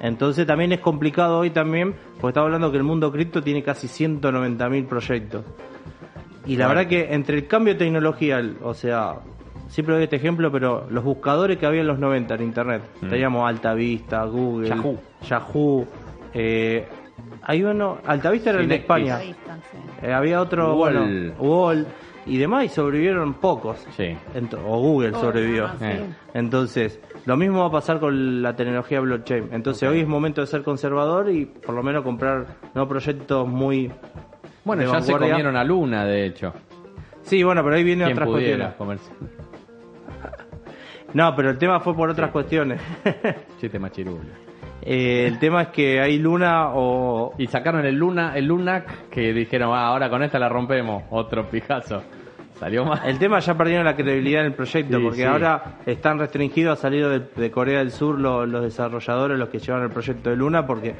Entonces 0.00 0.48
también 0.48 0.72
es 0.72 0.80
complicado 0.80 1.38
hoy 1.38 1.50
también, 1.50 1.94
porque 2.14 2.30
estamos 2.30 2.46
hablando 2.46 2.72
que 2.72 2.78
el 2.78 2.82
mundo 2.82 3.12
cripto 3.12 3.40
tiene 3.40 3.62
casi 3.62 3.86
190 3.86 4.68
mil 4.68 4.84
proyectos. 4.86 5.44
Y 6.44 6.56
la 6.56 6.66
verdad 6.66 6.88
que 6.88 7.14
entre 7.14 7.36
el 7.36 7.46
cambio 7.46 7.74
de 7.74 7.78
tecnología, 7.78 8.42
o 8.64 8.74
sea, 8.74 9.20
siempre 9.68 9.94
doy 9.94 10.04
este 10.04 10.16
ejemplo, 10.16 10.50
pero 10.52 10.86
los 10.90 11.04
buscadores 11.04 11.58
que 11.58 11.66
había 11.66 11.80
en 11.82 11.86
los 11.86 11.98
90 11.98 12.34
en 12.34 12.42
internet, 12.42 12.82
Mm. 13.00 13.08
teníamos 13.08 13.48
Altavista, 13.48 14.24
Google, 14.24 14.68
Yahoo. 14.68 14.98
Yahoo, 15.28 15.86
eh, 16.34 16.86
hay 17.42 17.62
uno, 17.64 17.98
Altavista 18.06 18.50
era 18.50 18.60
el 18.60 18.68
de. 18.68 18.74
España. 18.76 19.18
Eh, 20.02 20.12
había 20.12 20.40
otro, 20.40 20.74
Wall. 20.76 20.94
bueno, 20.96 21.34
Wall. 21.38 21.86
y 22.26 22.38
demás 22.38 22.64
y 22.64 22.68
sobrevivieron 22.68 23.34
pocos. 23.34 23.78
Sí. 23.96 24.16
Ent- 24.34 24.54
o 24.54 24.78
Google 24.80 25.12
Oh, 25.14 25.20
sobrevivió. 25.20 25.66
ah, 25.66 25.74
sí. 25.78 25.84
Eh. 25.84 26.04
Entonces, 26.34 26.98
lo 27.24 27.36
mismo 27.36 27.60
va 27.60 27.66
a 27.66 27.70
pasar 27.70 28.00
con 28.00 28.42
la 28.42 28.54
tecnología 28.56 29.00
blockchain. 29.00 29.48
Entonces, 29.52 29.88
hoy 29.88 30.00
es 30.00 30.08
momento 30.08 30.40
de 30.40 30.46
ser 30.48 30.62
conservador 30.64 31.30
y 31.30 31.44
por 31.46 31.74
lo 31.74 31.82
menos 31.84 32.02
comprar 32.02 32.46
no 32.74 32.86
proyectos 32.88 33.46
muy... 33.48 33.90
Bueno, 34.64 34.82
ya 34.92 35.00
se 35.00 35.12
comieron 35.12 35.54
a 35.56 35.62
Luna, 35.62 36.04
de 36.04 36.26
hecho. 36.26 36.52
Sí, 37.22 37.42
bueno, 37.44 37.62
pero 37.62 37.76
ahí 37.76 37.84
vienen 37.84 38.06
¿Quién 38.06 38.18
otras 38.18 38.28
pudiera 38.28 38.74
cuestiones. 38.76 39.08
comerse? 39.08 39.45
No, 41.16 41.34
pero 41.34 41.48
el 41.50 41.56
tema 41.56 41.80
fue 41.80 41.94
por 41.94 42.10
otras 42.10 42.28
Sí. 42.28 42.32
cuestiones. 42.32 42.80
Chiste 43.60 43.78
machirulo. 43.78 44.20
Eh, 44.82 45.26
el 45.26 45.38
tema 45.38 45.62
es 45.62 45.68
que 45.68 45.98
hay 46.00 46.18
Luna 46.18 46.68
o... 46.74 47.32
Y 47.38 47.46
sacaron 47.46 47.86
el 47.86 47.94
Luna, 47.96 48.36
el 48.36 48.44
Lunac, 48.44 49.08
que 49.08 49.32
dijeron, 49.32 49.70
ah, 49.74 49.86
ahora 49.86 50.10
con 50.10 50.22
esta 50.22 50.38
la 50.38 50.48
rompemos. 50.50 51.04
Otro 51.10 51.48
pijazo. 51.48 52.02
Salió 52.60 52.84
mal. 52.84 53.00
El 53.06 53.18
tema 53.18 53.38
ya 53.38 53.54
perdieron 53.56 53.86
la 53.86 53.96
credibilidad 53.96 54.40
en 54.42 54.48
el 54.48 54.52
proyecto 54.54 54.98
Sí, 54.98 55.02
porque 55.02 55.16
sí. 55.18 55.24
ahora 55.24 55.78
están 55.86 56.18
restringidos 56.18 56.78
a 56.78 56.82
salir 56.82 57.06
de, 57.08 57.20
de 57.34 57.50
Corea 57.50 57.78
del 57.78 57.90
Sur 57.90 58.18
los, 58.20 58.46
los 58.48 58.62
desarrolladores, 58.62 59.38
los 59.38 59.48
que 59.48 59.58
llevan 59.58 59.82
el 59.84 59.90
proyecto 59.90 60.28
de 60.30 60.36
Luna, 60.36 60.66
porque 60.66 60.94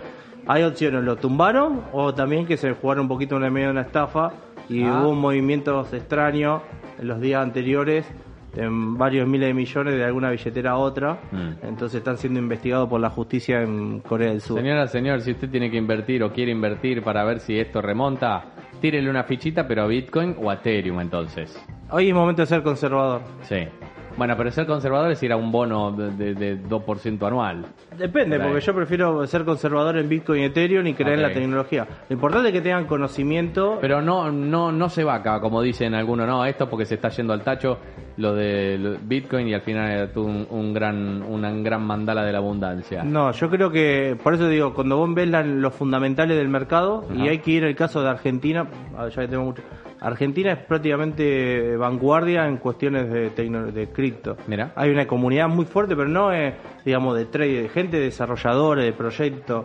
hay 0.46 0.62
opciones, 0.62 1.04
lo 1.04 1.16
tumbaron 1.16 1.82
o 1.92 2.14
también 2.14 2.46
que 2.46 2.56
se 2.56 2.73
jugaron 2.73 3.02
un 3.02 3.08
poquito 3.08 3.37
en 3.37 3.44
el 3.44 3.50
medio 3.50 3.66
de 3.68 3.73
una 3.73 3.82
estafa 3.82 4.32
y 4.68 4.82
Ah. 4.85 5.00
hubo 5.02 5.14
movimientos 5.14 5.92
extraños 5.92 6.62
en 6.99 7.06
los 7.08 7.20
días 7.20 7.42
anteriores 7.42 8.06
en 8.55 8.97
varios 8.97 9.26
miles 9.29 9.49
de 9.49 9.55
millones 9.55 9.95
de 9.97 10.05
alguna 10.05 10.31
billetera 10.31 10.73
a 10.73 10.76
otra, 10.76 11.19
Mm. 11.33 11.67
entonces 11.67 11.99
están 11.99 12.17
siendo 12.19 12.38
investigados 12.41 12.88
por 12.88 13.00
la 13.00 13.11
justicia 13.11 13.62
en 13.62 14.00
Corea 14.00 14.31
del 14.31 14.41
Sur. 14.41 14.59
Señora, 14.59 14.87
señor, 14.87 15.21
si 15.21 15.33
usted 15.33 15.50
tiene 15.50 15.71
que 15.71 15.76
invertir 15.76 16.23
o 16.23 16.33
quiere 16.33 16.53
invertir 16.53 17.03
para 17.03 17.25
ver 17.25 17.41
si 17.41 17.59
esto 17.59 17.83
remonta, 17.83 18.45
tírele 18.81 19.11
una 19.11 19.25
fichita, 19.25 19.67
pero 19.67 19.83
a 19.83 19.87
Bitcoin 19.87 20.37
o 20.41 20.50
a 20.50 20.55
Ethereum 20.55 21.00
entonces. 21.00 21.62
Hoy 21.91 22.09
es 22.09 22.15
momento 22.15 22.43
de 22.43 22.47
ser 22.47 22.62
conservador. 22.62 23.21
Sí. 23.43 23.67
Bueno, 24.16 24.35
pero 24.37 24.50
ser 24.50 24.66
conservador 24.66 25.11
es 25.11 25.23
ir 25.23 25.32
a 25.32 25.37
un 25.37 25.52
bono 25.52 25.92
de, 25.92 26.11
de, 26.12 26.35
de 26.35 26.62
2% 26.62 27.26
anual. 27.26 27.66
Depende, 27.99 28.38
Por 28.38 28.49
porque 28.49 28.64
yo 28.64 28.75
prefiero 28.75 29.26
ser 29.26 29.44
conservador 29.44 29.99
en 29.99 30.08
Bitcoin 30.08 30.42
y 30.42 30.44
Ethereum 30.46 30.87
y 30.87 30.94
creer 30.94 31.16
en 31.18 31.23
la 31.23 31.32
tecnología. 31.32 31.87
Lo 32.08 32.14
importante 32.14 32.49
es 32.49 32.54
que 32.54 32.61
tengan 32.62 32.87
conocimiento. 32.87 33.78
Pero 33.80 34.00
no, 34.00 34.30
no, 34.32 34.73
no 34.73 34.88
se 34.88 35.04
vaca, 35.04 35.40
como 35.40 35.61
dicen 35.62 35.94
algunos, 35.94 36.26
no, 36.26 36.44
esto 36.44 36.68
porque 36.68 36.85
se 36.87 36.94
está 36.94 37.08
yendo 37.11 37.32
al 37.32 37.42
tacho 37.42 37.78
lo 38.16 38.35
de 38.35 38.96
Bitcoin 39.02 39.49
y 39.49 39.54
al 39.54 39.61
final 39.61 40.11
todo 40.12 40.25
un, 40.25 40.46
un 40.49 40.73
gran, 40.73 41.23
una 41.23 41.50
gran 41.52 41.82
mandala 41.85 42.25
de 42.25 42.32
la 42.32 42.38
abundancia. 42.38 43.02
No, 43.04 43.30
yo 43.32 43.50
creo 43.50 43.70
que, 43.70 44.16
por 44.23 44.32
eso 44.35 44.49
digo, 44.49 44.73
cuando 44.73 44.96
vos 44.96 45.12
ves 45.14 45.28
la- 45.28 45.42
los 45.42 45.75
fundamentales 45.75 46.37
del 46.37 46.49
mercado, 46.49 47.04
y 47.14 47.28
hay 47.28 47.38
que 47.40 47.50
ir 47.50 47.64
al 47.64 47.75
caso 47.75 48.02
de 48.02 48.08
Argentina, 48.08 48.66
ah, 48.96 49.08
ya 49.08 49.23
que 49.23 49.28
tengo 49.28 49.44
mucho. 49.44 49.62
Argentina 50.00 50.53
es 50.53 50.59
prácticamente 50.59 51.76
vanguardia 51.76 52.47
en 52.47 52.59
cuestiones 52.59 53.11
de, 53.11 53.31
de 53.31 53.88
cripto. 53.88 54.37
Mira. 54.47 54.73
Hay 54.76 54.91
una 54.91 55.07
comunidad 55.07 55.49
muy 55.49 55.65
fuerte, 55.65 55.97
pero 55.97 56.09
no 56.09 56.33
es, 56.33 56.55
digamos, 56.85 57.17
de 57.17 57.26
trade, 57.26 57.62
de 57.62 57.69
gente 57.69 57.99
desarrolladores, 57.99 58.85
de 58.85 58.93
proyectos. 58.93 59.65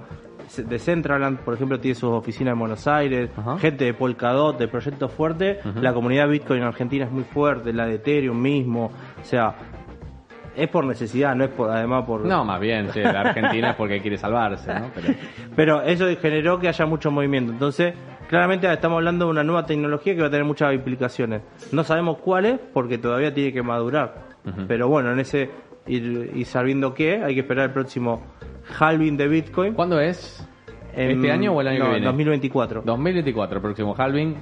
De 0.57 0.79
Centraland, 0.79 1.39
por 1.39 1.53
ejemplo, 1.53 1.79
tiene 1.79 1.95
sus 1.95 2.11
oficinas 2.11 2.53
en 2.53 2.59
Buenos 2.59 2.85
Aires, 2.85 3.29
Ajá. 3.37 3.57
gente 3.57 3.85
de 3.85 3.93
Polkadot, 3.93 4.57
de 4.57 4.67
proyectos 4.67 5.11
fuertes. 5.13 5.59
La 5.75 5.93
comunidad 5.93 6.27
Bitcoin 6.27 6.59
en 6.61 6.67
Argentina 6.67 7.05
es 7.05 7.11
muy 7.11 7.23
fuerte, 7.23 7.71
la 7.71 7.85
de 7.85 7.95
Ethereum 7.95 8.41
mismo. 8.41 8.91
O 9.21 9.23
sea, 9.23 9.55
es 10.55 10.67
por 10.67 10.85
necesidad, 10.85 11.35
no 11.35 11.45
es 11.45 11.51
por, 11.51 11.69
además 11.69 12.03
por. 12.05 12.25
No, 12.25 12.43
más 12.43 12.59
bien, 12.59 12.91
sí, 12.91 12.99
la 12.99 13.21
Argentina 13.21 13.69
es 13.69 13.75
porque 13.77 14.01
quiere 14.01 14.17
salvarse, 14.17 14.73
¿no? 14.73 14.91
Pero, 14.95 15.13
Pero 15.55 15.81
eso 15.83 16.05
generó 16.21 16.59
que 16.59 16.67
haya 16.67 16.85
mucho 16.85 17.11
movimiento. 17.11 17.53
Entonces, 17.53 17.93
claramente 18.31 18.71
estamos 18.73 18.97
hablando 18.97 19.25
de 19.25 19.31
una 19.31 19.43
nueva 19.43 19.65
tecnología 19.65 20.15
que 20.15 20.21
va 20.21 20.27
a 20.27 20.31
tener 20.31 20.45
muchas 20.45 20.73
implicaciones. 20.73 21.41
No 21.71 21.83
sabemos 21.83 22.17
cuáles 22.17 22.59
porque 22.73 22.97
todavía 22.97 23.31
tiene 23.33 23.53
que 23.53 23.61
madurar. 23.61 24.31
Pero 24.67 24.87
bueno, 24.87 25.11
en 25.11 25.19
ese 25.19 25.51
ir, 25.85 26.31
ir 26.33 26.45
sabiendo 26.47 26.95
qué, 26.95 27.21
hay 27.23 27.35
que 27.35 27.41
esperar 27.41 27.65
el 27.65 27.71
próximo 27.73 28.23
halving 28.79 29.17
de 29.17 29.27
Bitcoin. 29.27 29.73
¿Cuándo 29.75 29.99
es? 29.99 30.43
En- 30.95 31.11
¿Este 31.11 31.31
año 31.31 31.53
o 31.53 31.61
el 31.61 31.67
año 31.67 31.79
no, 31.79 31.85
que 31.85 31.91
viene? 31.91 32.05
2024. 32.07 32.81
2024, 32.83 33.61
próximo 33.61 33.93
halving. 33.95 34.35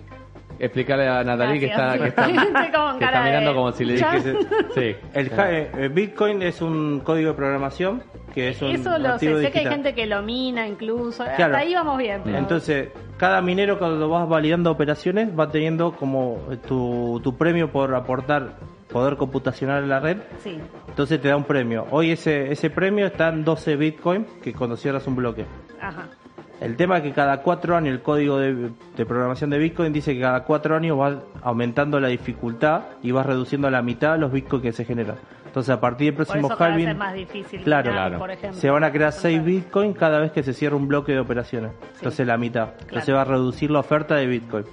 Explicarle 0.58 1.08
a 1.08 1.24
Natalie 1.24 1.60
que 1.60 1.65
está, 1.67 1.93
que 1.93 2.10
Gracias. 2.10 2.10
está, 2.10 2.27
Estoy 2.62 2.72
con 2.72 3.00
que 3.00 3.05
está 3.05 3.12
cara 3.12 3.19
de- 3.19 3.29
mirando 3.29 3.55
como 3.55 3.72
si 3.72 3.86
le 3.86 3.93
dijese. 3.93 4.36
Sí. 4.75 4.96
El 5.13 5.31
eh, 5.38 5.89
Bitcoin 5.93 6.41
es 6.41 6.62
un 6.62 7.01
código 7.01 7.29
de 7.31 7.36
programación 7.36 8.03
que 8.33 8.50
es 8.50 8.62
un 8.62 8.71
Eso 8.71 8.98
lo 8.98 9.17
sé, 9.19 9.41
sé 9.41 9.51
que 9.51 9.59
hay 9.59 9.65
gente 9.67 9.93
que 9.93 10.05
lo 10.05 10.21
mina 10.21 10.67
incluso. 10.67 11.24
Claro. 11.24 11.43
Hasta 11.45 11.57
ahí 11.57 11.74
vamos 11.74 11.98
bien. 11.98 12.21
pero- 12.24 12.38
Entonces, 12.38 12.89
cada 13.17 13.41
minero 13.41 13.77
cuando 13.79 14.07
vas 14.09 14.27
validando 14.27 14.71
operaciones 14.71 15.29
va 15.38 15.50
teniendo 15.50 15.91
como 15.93 16.38
tu, 16.67 17.19
tu 17.24 17.36
premio 17.38 17.71
por 17.71 17.93
aportar 17.95 18.55
poder 18.91 19.17
computacional 19.17 19.83
a 19.83 19.88
la 19.88 20.00
red. 20.00 20.17
Sí. 20.43 20.57
Entonces 20.88 21.21
te 21.21 21.27
da 21.27 21.36
un 21.38 21.43
premio. 21.43 21.86
Hoy 21.91 22.12
ese, 22.12 22.51
ese 22.51 22.69
premio 22.69 23.05
está 23.05 23.29
en 23.29 23.43
12 23.43 23.75
Bitcoin, 23.75 24.25
que 24.41 24.53
cuando 24.53 24.75
cierras 24.77 25.05
un 25.07 25.15
bloque. 25.15 25.45
Ajá. 25.81 26.07
El 26.59 26.75
tema 26.75 26.98
es 26.98 27.03
que 27.03 27.12
cada 27.13 27.41
cuatro 27.41 27.77
años 27.77 27.93
el 27.93 28.01
código 28.01 28.38
de, 28.38 28.71
de 28.98 29.05
programación 29.05 29.50
de 29.50 29.57
Bitcoin 29.59 29.93
dice 29.93 30.13
que 30.13 30.19
cada 30.19 30.43
cuatro 30.43 30.75
años 30.75 31.00
va 31.00 31.21
aumentando 31.41 32.01
la 32.01 32.09
dificultad 32.09 32.81
y 33.01 33.12
vas 33.12 33.25
reduciendo 33.25 33.69
a 33.69 33.71
la 33.71 33.81
mitad 33.81 34.17
los 34.19 34.29
Bitcoin 34.29 34.62
que 34.62 34.74
se 34.74 34.83
generan. 34.83 35.15
Entonces 35.50 35.72
a 35.74 35.79
partir 35.82 36.08
del 36.08 36.15
Por 36.15 36.25
próximo 36.27 36.56
halving 36.58 36.88
es 36.89 36.98
más 36.98 37.13
difícil. 37.13 37.62
Claro. 37.63 37.89
minar, 37.89 38.08
Claro. 38.10 38.20
Por 38.20 38.32
ejemplo. 38.32 38.60
se 38.60 38.70
van 38.70 38.84
a 38.84 38.91
crear 38.91 39.12
6 39.12 39.44
Bitcoin 39.44 39.94
cada 39.94 40.20
vez 40.20 40.32
que 40.32 40.44
se 40.44 40.53
cierra 40.53 40.75
un 40.75 40.88
bloque 40.88 41.12
de 41.12 41.20
operaciones. 41.20 41.72
Entonces 41.96 42.25
la 42.27 42.38
mitad. 42.38 42.70
Entonces 42.82 43.13
va 43.13 43.22
a 43.22 43.25
reducir 43.25 43.72
la 43.72 43.79
oferta 43.79 44.15
de 44.15 44.27
Bitcoin. 44.27 44.65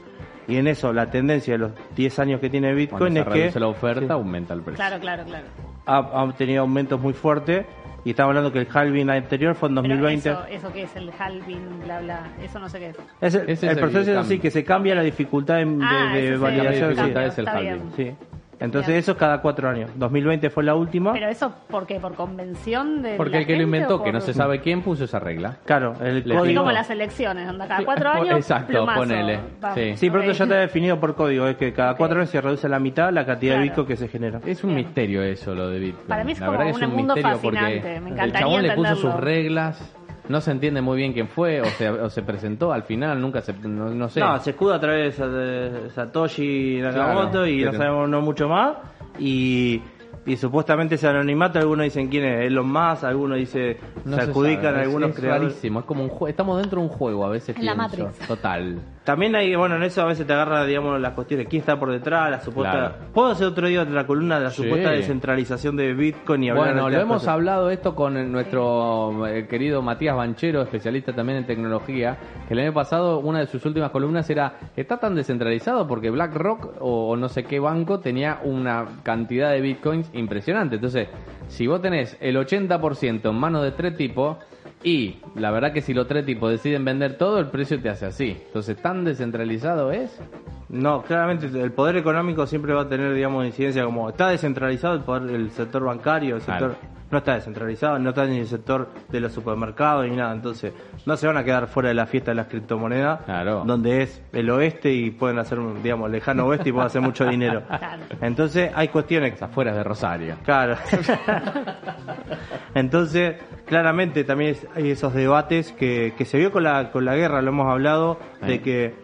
Y 0.49 0.56
en 0.59 0.68
eso 0.68 0.92
la 0.92 1.11
tendencia 1.11 1.54
de 1.54 1.59
los 1.59 1.73
10 1.97 2.18
años 2.21 2.40
que 2.40 2.49
tiene 2.50 2.68
Cuando 2.68 3.06
Bitcoin 3.06 3.12
se 3.14 3.18
es 3.21 3.26
que 3.26 3.33
reduce 3.33 3.61
la 3.61 3.66
oferta, 3.68 4.00
Sí. 4.06 4.12
aumenta 4.12 4.54
el 4.54 4.61
precio. 4.61 4.76
Claro, 4.76 5.00
claro, 5.00 5.25
claro. 5.25 5.47
ha, 5.87 6.23
ha 6.23 6.33
tenido 6.35 6.61
aumentos 6.61 7.00
muy 7.00 7.14
fuertes. 7.14 7.66
Y 8.04 8.11
estamos 8.11 8.28
hablando 8.30 8.52
que 8.52 8.61
el 8.61 8.68
halving 8.73 9.11
anterior 9.11 9.56
fue 9.56 9.68
en 9.68 9.75
Pero 9.75 9.88
2020. 9.88 10.30
Eso, 10.30 10.45
eso 10.49 10.73
que 10.73 10.83
es 10.85 10.95
el 10.95 11.11
halving, 11.18 11.80
bla, 11.85 12.00
bla. 12.00 12.21
Eso 12.40 12.61
no 12.61 12.68
sé 12.68 12.78
qué 12.78 12.88
es. 12.90 12.97
Es 13.21 13.62
el, 13.64 13.76
proceso 13.78 14.12
es 14.12 14.16
así, 14.16 14.38
que 14.38 14.52
se 14.52 14.62
cambia 14.62 14.95
la 14.95 15.02
dificultad 15.02 15.56
de, 15.56 15.78
Ah, 15.83 16.12
de 16.14 16.37
validación. 16.37 16.95
La 16.95 16.95
sí. 16.95 17.11
dificultad 17.11 17.23
cambio, 17.23 17.28
es 17.28 17.38
el 17.38 17.45
está 17.47 17.59
halving. 17.59 17.73
bien. 17.97 18.16
Sí. 18.18 18.35
Entonces 18.58 18.88
Bien. 18.88 18.98
eso 19.00 19.12
es 19.12 19.18
cada 19.18 19.40
cuatro 19.42 19.68
años. 19.68 19.90
2020 19.96 20.48
fue 20.50 20.64
la 20.64 20.75
última. 20.75 21.12
Pero 21.12 21.28
eso, 21.28 21.52
¿por 21.68 21.86
qué? 21.86 22.00
¿Por 22.00 22.14
convención 22.14 23.02
de 23.02 23.16
Porque 23.16 23.32
la 23.34 23.38
el 23.40 23.46
que 23.46 23.52
lo 23.52 23.58
gente 23.60 23.76
inventó, 23.76 23.96
o 23.96 24.02
que 24.02 24.12
no 24.12 24.20
se 24.20 24.32
sabe 24.32 24.60
quién, 24.60 24.82
puso 24.82 25.04
esa 25.04 25.18
regla. 25.18 25.58
claro, 25.64 25.94
el 26.00 26.14
Le 26.26 26.34
Así 26.34 26.42
código... 26.44 26.60
como 26.62 26.72
las 26.72 26.88
elecciones, 26.90 27.48
anda 27.48 27.68
cada 27.68 27.84
cuatro 27.84 28.10
años. 28.12 28.36
exacto, 28.38 28.68
plumazo. 28.68 29.00
ponele. 29.00 29.38
Vamos. 29.60 29.78
Sí. 29.78 29.96
Sí, 29.96 30.10
pronto 30.10 30.30
Ok. 30.30 30.36
ya 30.36 30.44
está 30.44 30.56
definido 30.60 30.98
por 30.98 31.14
código, 31.14 31.46
es 31.46 31.56
que 31.56 31.72
cada 31.72 31.94
cuatro 31.96 32.18
años 32.18 32.30
se 32.30 32.40
reduce 32.40 32.66
a 32.66 32.70
la 32.70 32.78
mitad 32.78 33.12
la 33.12 33.26
cantidad 33.26 33.52
Claro. 33.54 33.62
de 33.62 33.68
Bitcoin 33.68 33.86
que 33.86 33.96
se 33.96 34.08
genera. 34.08 34.40
Es 34.46 34.64
un 34.64 34.75
Bien. 34.75 34.86
misterio 34.86 35.22
eso, 35.22 35.54
lo 35.54 35.68
de 35.68 35.78
Bitcoin. 35.78 36.08
Para 36.08 36.25
mí 36.25 36.32
es 36.32 36.40
la 36.40 36.46
como 36.46 36.58
verdad 36.58 36.72
que 36.72 36.76
es 36.78 36.82
un 36.86 36.90
un 36.90 36.96
mundo 36.96 37.14
misterio 37.14 37.36
fascinante, 37.38 37.76
porque 37.76 37.88
me 37.88 37.96
el 37.96 38.12
encantaría 38.14 38.40
chabón 38.40 38.62
le 38.62 38.72
puso 38.75 38.96
sus 38.96 39.14
reglas, 39.20 39.95
no 40.28 40.40
se 40.40 40.50
entiende 40.50 40.80
muy 40.80 40.97
bien 40.99 41.12
quién 41.12 41.28
fue, 41.28 41.61
o 41.61 41.64
se, 41.66 41.88
o 41.88 42.11
se 42.11 42.23
presentó 42.23 42.73
al 42.73 42.83
final, 42.83 43.21
nunca 43.21 43.40
se, 43.42 43.52
no, 43.54 43.90
no 43.90 44.09
sé. 44.09 44.21
No, 44.21 44.38
se 44.40 44.50
escuda 44.50 44.76
a 44.76 44.80
través 44.80 45.18
de 45.18 45.90
Satoshi 45.95 46.80
Nakamoto 46.83 47.30
Claro, 47.30 47.47
y 47.47 47.64
no 47.64 47.73
sabemos 47.73 48.09
no 48.09 48.21
mucho 48.21 48.49
más. 48.49 48.76
Y, 49.18 49.80
y 50.26 50.37
supuestamente 50.37 50.97
ese 50.97 51.09
anonimato, 51.09 51.59
algunos 51.59 51.85
dicen 51.85 52.09
quién 52.09 52.25
es 52.25 52.47
Elon 52.47 52.68
Musk, 52.71 53.04
algunos 53.04 53.38
dicen, 53.38 53.76
No 54.04 54.16
se 54.16 54.25
se 54.25 54.30
adjudican 54.30 54.64
sabe, 54.64 54.76
a 54.78 54.80
es- 54.80 54.87
algunos 54.88 55.11
es 55.11 55.16
creadores. 55.16 55.49
rarísimo, 55.52 55.80
es 55.80 55.87
como 55.87 56.02
un 56.02 56.09
juego, 56.09 56.28
estamos 56.28 56.59
dentro 56.61 56.80
de 56.80 56.87
un 56.88 56.92
juego 56.92 57.25
a 57.25 57.28
veces 57.30 57.56
En 57.56 57.64
la. 57.64 57.75
Matrix. 57.75 58.18
Total. 58.26 58.78
También 59.06 59.36
hay, 59.36 59.54
bueno, 59.54 59.76
en 59.76 59.84
eso 59.84 60.02
a 60.02 60.06
veces 60.06 60.26
te 60.26 60.32
agarra, 60.32 60.66
digamos, 60.66 61.00
las 61.00 61.12
cuestiones, 61.12 61.46
quién 61.48 61.60
está 61.60 61.78
por 61.78 61.92
detrás, 61.92 62.28
la 62.28 62.40
supuesta... 62.40 62.72
Claro. 62.72 62.94
Puedo 63.14 63.28
hacer 63.28 63.46
otro 63.46 63.68
día 63.68 63.84
la 63.84 64.04
columna 64.04 64.38
de 64.38 64.44
la 64.46 64.50
Sí. 64.50 64.64
supuesta 64.64 64.90
descentralización 64.90 65.76
de 65.76 65.94
Bitcoin 65.94 66.42
y 66.42 66.50
hablar 66.50 66.75
Bueno, 66.75 66.86
de 66.90 66.96
lo 66.96 67.02
hemos 67.02 67.14
cosas. 67.18 67.28
hablado 67.28 67.70
esto 67.70 67.94
con 67.94 68.32
nuestro 68.32 69.26
eh, 69.28 69.46
querido 69.48 69.80
Matías 69.80 70.16
Banchero, 70.16 70.60
especialista 70.60 71.12
también 71.12 71.38
en 71.38 71.46
tecnología, 71.46 72.16
que 72.48 72.54
el 72.54 72.60
año 72.60 72.72
pasado 72.75 73.20
una 73.20 73.38
de 73.38 73.46
sus 73.46 73.64
últimas 73.64 73.90
columnas 73.92 74.28
era, 74.28 74.54
está 74.76 74.96
tan 74.98 75.14
descentralizado 75.14 75.86
porque 75.86 76.10
BlackRock 76.10 76.75
o 76.80 77.14
no 77.16 77.28
sé 77.28 77.44
qué 77.44 77.60
banco 77.60 78.00
tenía 78.00 78.40
una 78.42 78.86
cantidad 79.04 79.52
de 79.52 79.60
bitcoins 79.60 80.10
impresionante. 80.14 80.75
Entonces, 80.75 81.08
si 81.46 81.68
vos 81.68 81.80
tenés 81.80 82.16
el 82.20 82.36
80% 82.36 83.30
en 83.30 83.36
manos 83.36 83.62
de 83.62 83.70
tres 83.70 83.96
tipos, 83.96 84.36
y 84.83 85.16
la 85.35 85.50
verdad 85.50 85.73
que 85.73 85.80
si 85.80 85.95
los 85.95 86.06
tres 86.06 86.25
tipos 86.25 86.50
deciden 86.50 86.85
vender 86.85 87.16
todo, 87.18 87.38
el 87.38 87.47
precio 87.47 87.80
te 87.80 87.88
hace 87.88 88.06
así. 88.06 88.37
Entonces, 88.47 88.76
¿tan 88.80 89.04
descentralizado 89.04 89.90
es? 89.90 90.21
No, 90.68 91.02
claramente 91.02 91.47
el 91.47 91.73
poder 91.73 91.97
económico 91.97 92.47
siempre 92.47 92.73
va 92.73 92.83
a 92.83 92.88
tener, 92.88 93.14
digamos, 93.14 93.47
incidencia 93.47 93.85
como 93.85 94.09
está 94.09 94.28
descentralizado 94.28 94.95
el 94.95 95.02
poder, 95.02 95.35
el 95.35 95.50
sector 95.50 95.85
bancario, 95.85 96.37
el 96.37 96.42
Claro. 96.42 96.75
No 97.10 97.18
está 97.18 97.34
descentralizado, 97.34 97.98
no 97.98 98.10
está 98.10 98.26
ni 98.26 98.38
el 98.38 98.46
sector 98.46 98.88
de 99.08 99.20
los 99.20 99.32
supermercados 99.32 100.08
ni 100.08 100.16
nada, 100.16 100.32
entonces 100.32 100.72
no 101.06 101.16
se 101.16 101.26
van 101.26 101.36
a 101.36 101.44
quedar 101.44 101.68
fuera 101.68 101.88
de 101.90 101.94
la 101.94 102.06
fiesta 102.06 102.32
de 102.32 102.34
las 102.36 102.46
criptomonedas, 102.48 103.20
Claro. 103.25 103.62
donde 103.64 104.02
es 104.02 104.22
el 104.32 104.50
oeste 104.50 104.92
y 104.92 105.10
pueden 105.12 105.38
hacer, 105.38 105.58
un, 105.58 105.82
digamos, 105.82 106.10
lejano 106.10 106.46
oeste 106.46 106.70
y 106.70 106.72
pueden 106.72 106.86
hacer 106.86 107.02
mucho 107.02 107.25
dinero. 107.26 107.62
Claro. 107.76 108.02
Entonces 108.20 108.70
hay 108.75 108.88
cuestiones 108.88 109.40
Afuera 109.40 109.72
de 109.72 109.84
Rosario. 109.84 110.36
Claro. 110.44 110.76
Entonces, 112.75 113.36
claramente 113.66 114.25
también 114.25 114.56
hay 114.75 114.90
esos 114.90 115.14
debates 115.14 115.72
que, 115.72 116.14
que 116.16 116.25
se 116.25 116.38
vio 116.38 116.52
con 116.52 116.62
la, 116.64 116.90
con 116.90 117.04
la 117.04 117.14
guerra, 117.16 117.42
lo 117.42 117.50
hemos 117.50 117.70
hablado, 117.70 118.18
de 118.46 118.60
que 118.60 118.94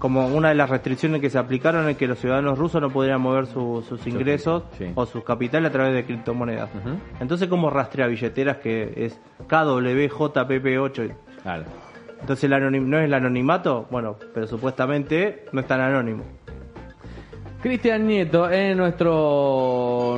como 0.00 0.26
una 0.26 0.48
de 0.48 0.56
las 0.56 0.68
restricciones 0.68 1.20
que 1.20 1.30
se 1.30 1.38
aplicaron 1.38 1.88
es 1.88 1.96
que 1.96 2.08
los 2.08 2.18
ciudadanos 2.18 2.58
rusos 2.58 2.80
no 2.80 2.90
podrían 2.90 3.20
mover 3.20 3.46
su- 3.46 3.84
sus 3.88 4.04
ingresos 4.08 4.64
sí. 4.76 4.90
o 4.96 5.06
sus 5.06 5.22
capitales 5.22 5.68
a 5.68 5.72
través 5.72 5.94
de 5.94 6.04
criptomonedas. 6.04 6.68
Entonces, 7.20 7.46
¿cómo 7.48 7.70
rastrea 7.70 8.08
billeteras 8.08 8.56
que 8.56 8.92
es 8.96 9.20
KWJPP8? 9.46 11.14
Claro. 11.42 11.64
Entonces, 12.20 12.44
el 12.44 12.52
anonim- 12.52 12.86
¿no 12.86 12.98
es 12.98 13.04
el 13.04 13.14
anonimato? 13.14 13.86
Bueno, 13.90 14.16
pero 14.34 14.46
supuestamente 14.46 15.44
no 15.52 15.60
es 15.60 15.66
tan 15.66 15.80
anónimo. 15.80 16.24
Cristian 17.62 18.06
Nieto 18.06 18.48
es 18.48 18.74
nuestro, 18.74 19.12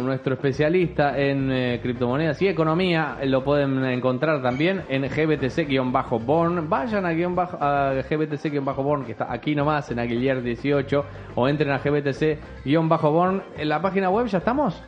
nuestro 0.01 0.35
especialista 0.35 1.19
en 1.19 1.51
eh, 1.51 1.81
criptomonedas 1.83 2.41
y 2.43 2.49
economía. 2.49 3.19
Lo 3.25 3.45
pueden 3.45 3.85
encontrar 3.85 4.43
también 4.43 4.83
en 4.89 5.03
GBTC-Born. 5.05 6.69
Vayan 6.69 7.07
a, 7.07 7.13
guion 7.13 7.39
a 7.39 7.93
GBTC-Born, 8.09 9.05
que 9.05 9.13
está 9.13 9.33
aquí 9.33 9.55
nomás 9.55 9.91
en 9.91 9.99
Aguilier 9.99 10.43
18, 10.43 11.05
o 11.35 11.49
entren 11.49 11.71
a 11.71 11.79
GBTC-Born. 11.79 13.43
¿En 13.57 13.69
la 13.69 13.83
página 13.83 14.11
web 14.11 14.27
ya 14.27 14.39
estamos? 14.39 14.83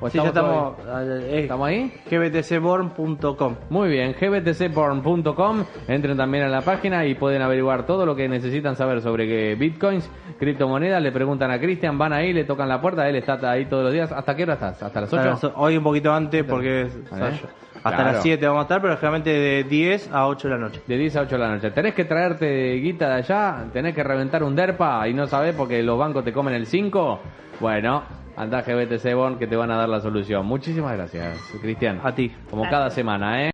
¿O 0.00 0.10
Sí, 0.10 0.18
ya 0.18 0.30
todavía? 0.30 0.72
estamos, 0.78 1.22
eh, 1.24 1.40
¿Estamos 1.42 1.68
ahí? 1.68 1.92
gbtcborn.com. 2.10 3.54
Muy 3.70 3.88
bien, 3.88 4.14
gbtcborn.com. 4.20 5.64
Entren 5.88 6.16
también 6.16 6.44
a 6.44 6.48
la 6.48 6.60
página 6.60 7.06
y 7.06 7.14
pueden 7.14 7.42
averiguar 7.42 7.86
todo 7.86 8.04
lo 8.04 8.14
que 8.14 8.28
necesitan 8.28 8.76
saber 8.76 9.00
sobre 9.00 9.26
que 9.26 9.54
bitcoins, 9.54 10.10
criptomonedas. 10.38 11.02
Le 11.02 11.12
preguntan 11.12 11.50
a 11.50 11.58
Cristian, 11.58 11.96
van 11.98 12.12
ahí, 12.12 12.32
le 12.32 12.44
tocan 12.44 12.68
la 12.68 12.80
puerta, 12.80 13.08
él 13.08 13.16
está 13.16 13.38
ahí 13.50 13.64
todos 13.66 13.84
los 13.84 13.92
días. 13.92 14.12
¿Hasta 14.12 14.36
qué 14.36 14.42
hora 14.42 14.54
estás? 14.54 14.82
¿Hasta 14.82 15.00
las 15.00 15.12
8? 15.12 15.30
Hasta 15.30 15.46
las- 15.48 15.56
Hoy 15.56 15.76
un 15.76 15.84
poquito 15.84 16.12
antes 16.12 16.44
porque 16.44 16.82
es- 16.82 16.98
Ah, 17.10 17.30
hasta 17.76 17.96
Claro. 17.96 18.12
las 18.12 18.22
7 18.22 18.46
vamos 18.46 18.60
a 18.60 18.62
estar, 18.64 18.80
pero 18.82 18.94
generalmente 18.96 19.30
de 19.30 19.64
10 19.64 20.10
a 20.12 20.26
8 20.26 20.48
de 20.48 20.54
la 20.54 20.60
noche. 20.60 20.82
De 20.86 20.96
10 20.98 21.16
a 21.16 21.20
8 21.22 21.36
de 21.36 21.42
la 21.42 21.48
noche. 21.54 21.70
Tenés 21.70 21.94
que 21.94 22.04
traerte 22.04 22.74
guita 22.74 23.08
de 23.08 23.14
allá, 23.14 23.64
tenés 23.72 23.94
que 23.94 24.02
reventar 24.02 24.42
un 24.42 24.56
DERPA 24.56 25.08
y 25.08 25.14
no 25.14 25.26
sabés 25.26 25.54
porque 25.54 25.82
los 25.82 25.96
bancos 25.98 26.24
te 26.24 26.32
comen 26.32 26.54
el 26.54 26.66
5. 26.66 27.20
Bueno, 27.60 28.02
andá 28.36 28.58
a 28.58 28.62
GBTC 28.62 29.14
Born 29.14 29.38
que 29.38 29.46
te 29.46 29.56
van 29.56 29.70
a 29.70 29.76
dar 29.76 29.88
la 29.88 30.00
solución. 30.00 30.46
Muchísimas 30.46 30.92
gracias, 30.94 31.38
Cristian. 31.60 32.00
A 32.02 32.14
ti. 32.14 32.30
Como 32.50 32.62
Gracias. 32.62 32.78
cada 32.80 32.90
semana, 32.90 33.42
¿eh? 33.42 33.44